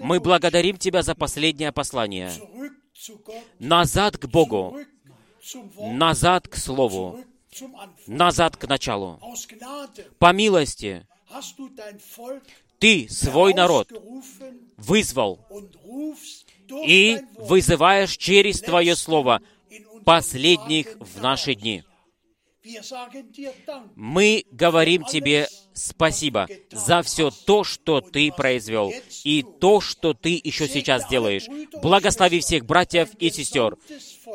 Мы 0.00 0.18
благодарим 0.18 0.76
Тебя 0.76 1.02
за 1.02 1.14
последнее 1.14 1.70
послание. 1.70 2.32
Назад 3.60 4.18
к 4.18 4.26
Богу, 4.26 4.76
назад 5.78 6.48
к 6.48 6.56
Слову, 6.56 7.24
назад 8.08 8.56
к 8.56 8.66
началу. 8.66 9.20
По 10.18 10.32
милости 10.32 11.06
Ты 12.80 13.08
свой 13.08 13.54
народ 13.54 13.92
вызвал 14.76 15.46
и 16.84 17.20
вызываешь 17.36 18.16
через 18.16 18.60
Твое 18.60 18.96
Слово 18.96 19.40
последних 20.04 20.96
в 20.98 21.22
наши 21.22 21.54
дни. 21.54 21.84
Мы 23.96 24.44
говорим 24.50 25.04
Тебе 25.04 25.48
спасибо 25.74 26.48
за 26.70 27.02
все 27.02 27.30
то, 27.30 27.64
что 27.64 28.00
Ты 28.00 28.32
произвел, 28.32 28.92
и 29.24 29.44
то, 29.60 29.80
что 29.80 30.14
Ты 30.14 30.40
еще 30.42 30.68
сейчас 30.68 31.08
делаешь. 31.08 31.46
Благослови 31.82 32.40
всех 32.40 32.64
братьев 32.64 33.10
и 33.18 33.30
сестер, 33.30 33.76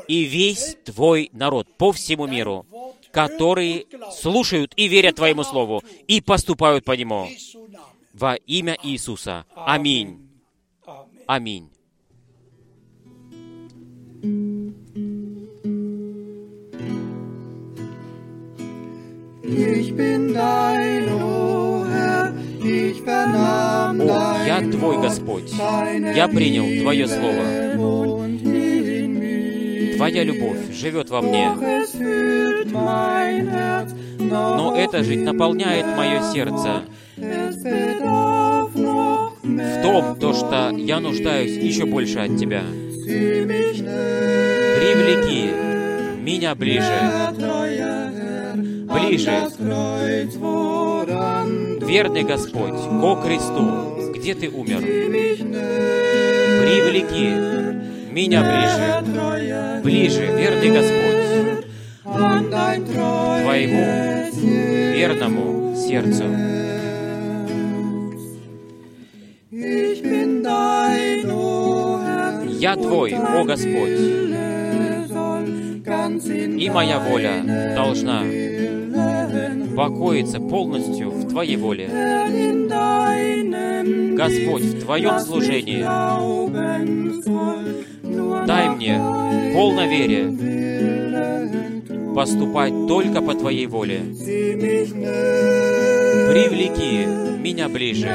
и 0.08 0.24
весь 0.24 0.78
Твой 0.86 1.30
народ 1.34 1.68
по 1.78 1.92
всему 1.92 2.28
миру, 2.28 2.66
которые 3.12 3.86
слушают 4.12 4.74
и 4.76 4.88
верят 4.88 5.16
Твоему 5.16 5.44
Слову, 5.44 5.84
и 6.08 6.22
поступают 6.22 6.86
по 6.86 6.92
Нему. 6.92 7.28
Во 8.14 8.36
имя 8.36 8.78
Иисуса. 8.84 9.46
Аминь. 9.56 10.30
Аминь. 11.26 11.70
Ich 19.52 19.94
bin 19.96 20.34
dein, 20.34 21.10
o 21.12 21.84
Herr, 21.90 22.34
ich 22.64 23.02
vernahm 23.02 24.00
О, 24.02 24.46
я 24.46 24.62
Твой 24.62 25.02
Господь, 25.02 25.52
я 25.52 26.28
принял 26.28 26.66
Твое 26.82 27.08
Слово. 27.08 27.46
Твоя 29.96 30.24
любовь 30.24 30.72
живет 30.72 31.10
во 31.10 31.22
мне. 31.22 31.50
Но 34.20 34.76
эта 34.78 35.04
жизнь 35.04 35.24
наполняет 35.24 35.86
мое 35.98 36.32
сердце. 36.32 36.84
В 39.52 39.82
том, 39.82 40.16
то, 40.20 40.34
что 40.34 40.70
я 40.78 41.00
нуждаюсь 41.00 41.58
еще 41.58 41.86
больше 41.86 42.20
от 42.20 42.38
Тебя. 42.38 42.62
Привлеки 44.78 45.50
меня 46.22 46.54
ближе 46.54 46.94
ближе. 48.90 49.32
Верный 51.86 52.24
Господь, 52.24 52.80
ко 53.02 53.16
кресту, 53.22 54.12
где 54.14 54.34
Ты 54.36 54.50
умер. 54.50 54.82
Привлеки 56.62 57.30
меня 58.12 58.42
ближе, 58.42 59.04
ближе, 59.84 60.26
верный 60.26 60.72
Господь, 60.72 61.66
Твоему 63.44 63.86
верному 64.94 65.76
сердцу. 65.76 66.26
Я 72.60 72.76
Твой, 72.76 73.14
о 73.14 73.44
Господь, 73.46 74.00
и 76.60 76.70
моя 76.70 77.00
воля 77.00 77.74
должна 77.76 78.24
покоиться 79.76 80.40
полностью 80.40 81.10
в 81.10 81.30
Твоей 81.30 81.58
воле. 81.58 81.90
Господь, 84.16 84.64
в 84.64 84.82
Твоем 84.84 85.20
служении 85.20 85.84
дай 88.46 88.70
мне 88.70 89.02
полно 89.54 89.86
вере 89.86 90.34
поступать 92.14 92.74
только 92.88 93.22
по 93.22 93.34
Твоей 93.34 93.68
воле. 93.68 94.02
Привлеки 96.30 97.06
меня 97.42 97.70
ближе, 97.70 98.10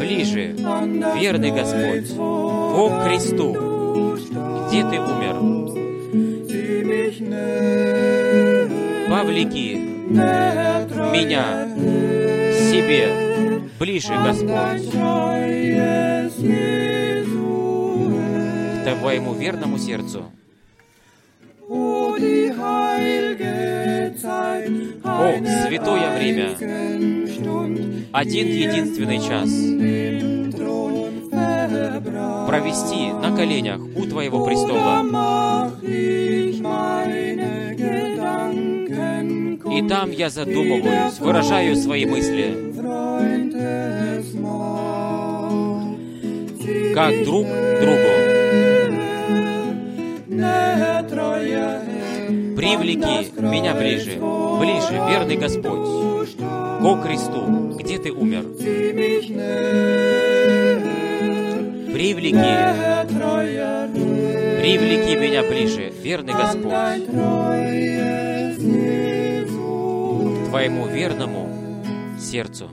ближе, 0.00 0.56
верный 1.18 1.50
Господь, 1.50 2.16
по 2.16 3.04
кресту, 3.04 3.52
где 4.68 4.82
Ты 4.82 4.98
умер. 5.00 5.85
Повлеки 9.16 9.76
меня 10.10 11.66
себе 12.70 13.08
ближе, 13.80 14.12
Господь, 14.12 14.90
к 18.84 18.98
Твоему 19.00 19.32
верному 19.32 19.78
сердцу. 19.78 20.26
О, 21.66 22.12
святое 25.66 26.18
время, 26.18 26.50
один 28.12 28.46
единственный 28.48 29.18
час. 29.18 29.48
Провести 32.46 33.12
на 33.12 33.34
коленях 33.34 33.80
у 33.96 34.04
Твоего 34.04 34.44
престола 34.44 35.02
и 39.76 39.82
там 39.86 40.10
я 40.10 40.30
задумываюсь, 40.30 41.18
выражаю 41.18 41.76
свои 41.76 42.06
мысли. 42.06 42.72
Как 46.94 47.24
друг 47.24 47.46
другу. 47.46 48.16
Привлеки 52.56 53.30
меня 53.38 53.74
ближе, 53.74 54.18
ближе, 54.58 54.98
верный 55.10 55.36
Господь, 55.36 56.36
ко 56.38 57.02
кресту, 57.02 57.76
где 57.78 57.98
Ты 57.98 58.12
умер. 58.12 58.44
Привлеки, 61.92 62.56
привлеки 64.62 65.16
меня 65.16 65.42
ближе, 65.42 65.92
верный 66.02 66.32
Господь 66.32 68.35
Твоему 70.48 70.86
верному 70.86 71.48
сердцу. 72.18 72.70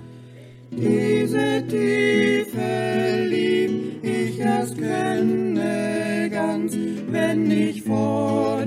Wenn 7.14 7.52
ich 7.52 7.84
vor 7.84 8.62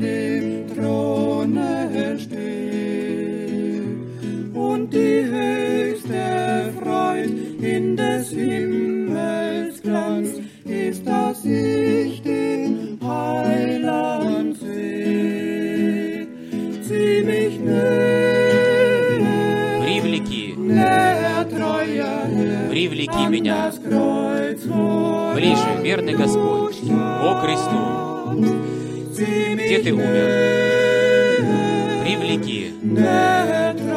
привлеки 22.77 23.27
меня 23.29 23.73
ближе, 25.35 25.83
верный 25.83 26.13
Господь, 26.13 26.77
о 26.83 27.41
кресту, 27.43 28.39
где 29.55 29.79
Ты 29.79 29.95
умер. 29.95 30.29
Привлеки, 32.03 32.75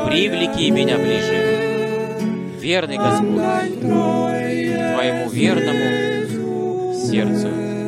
привлеки 0.08 0.72
меня 0.72 0.98
ближе, 0.98 2.16
верный 2.62 2.98
Господь, 2.98 3.80
к 3.80 4.94
Твоему 4.94 5.30
верному 5.30 6.94
сердцу. 6.96 7.79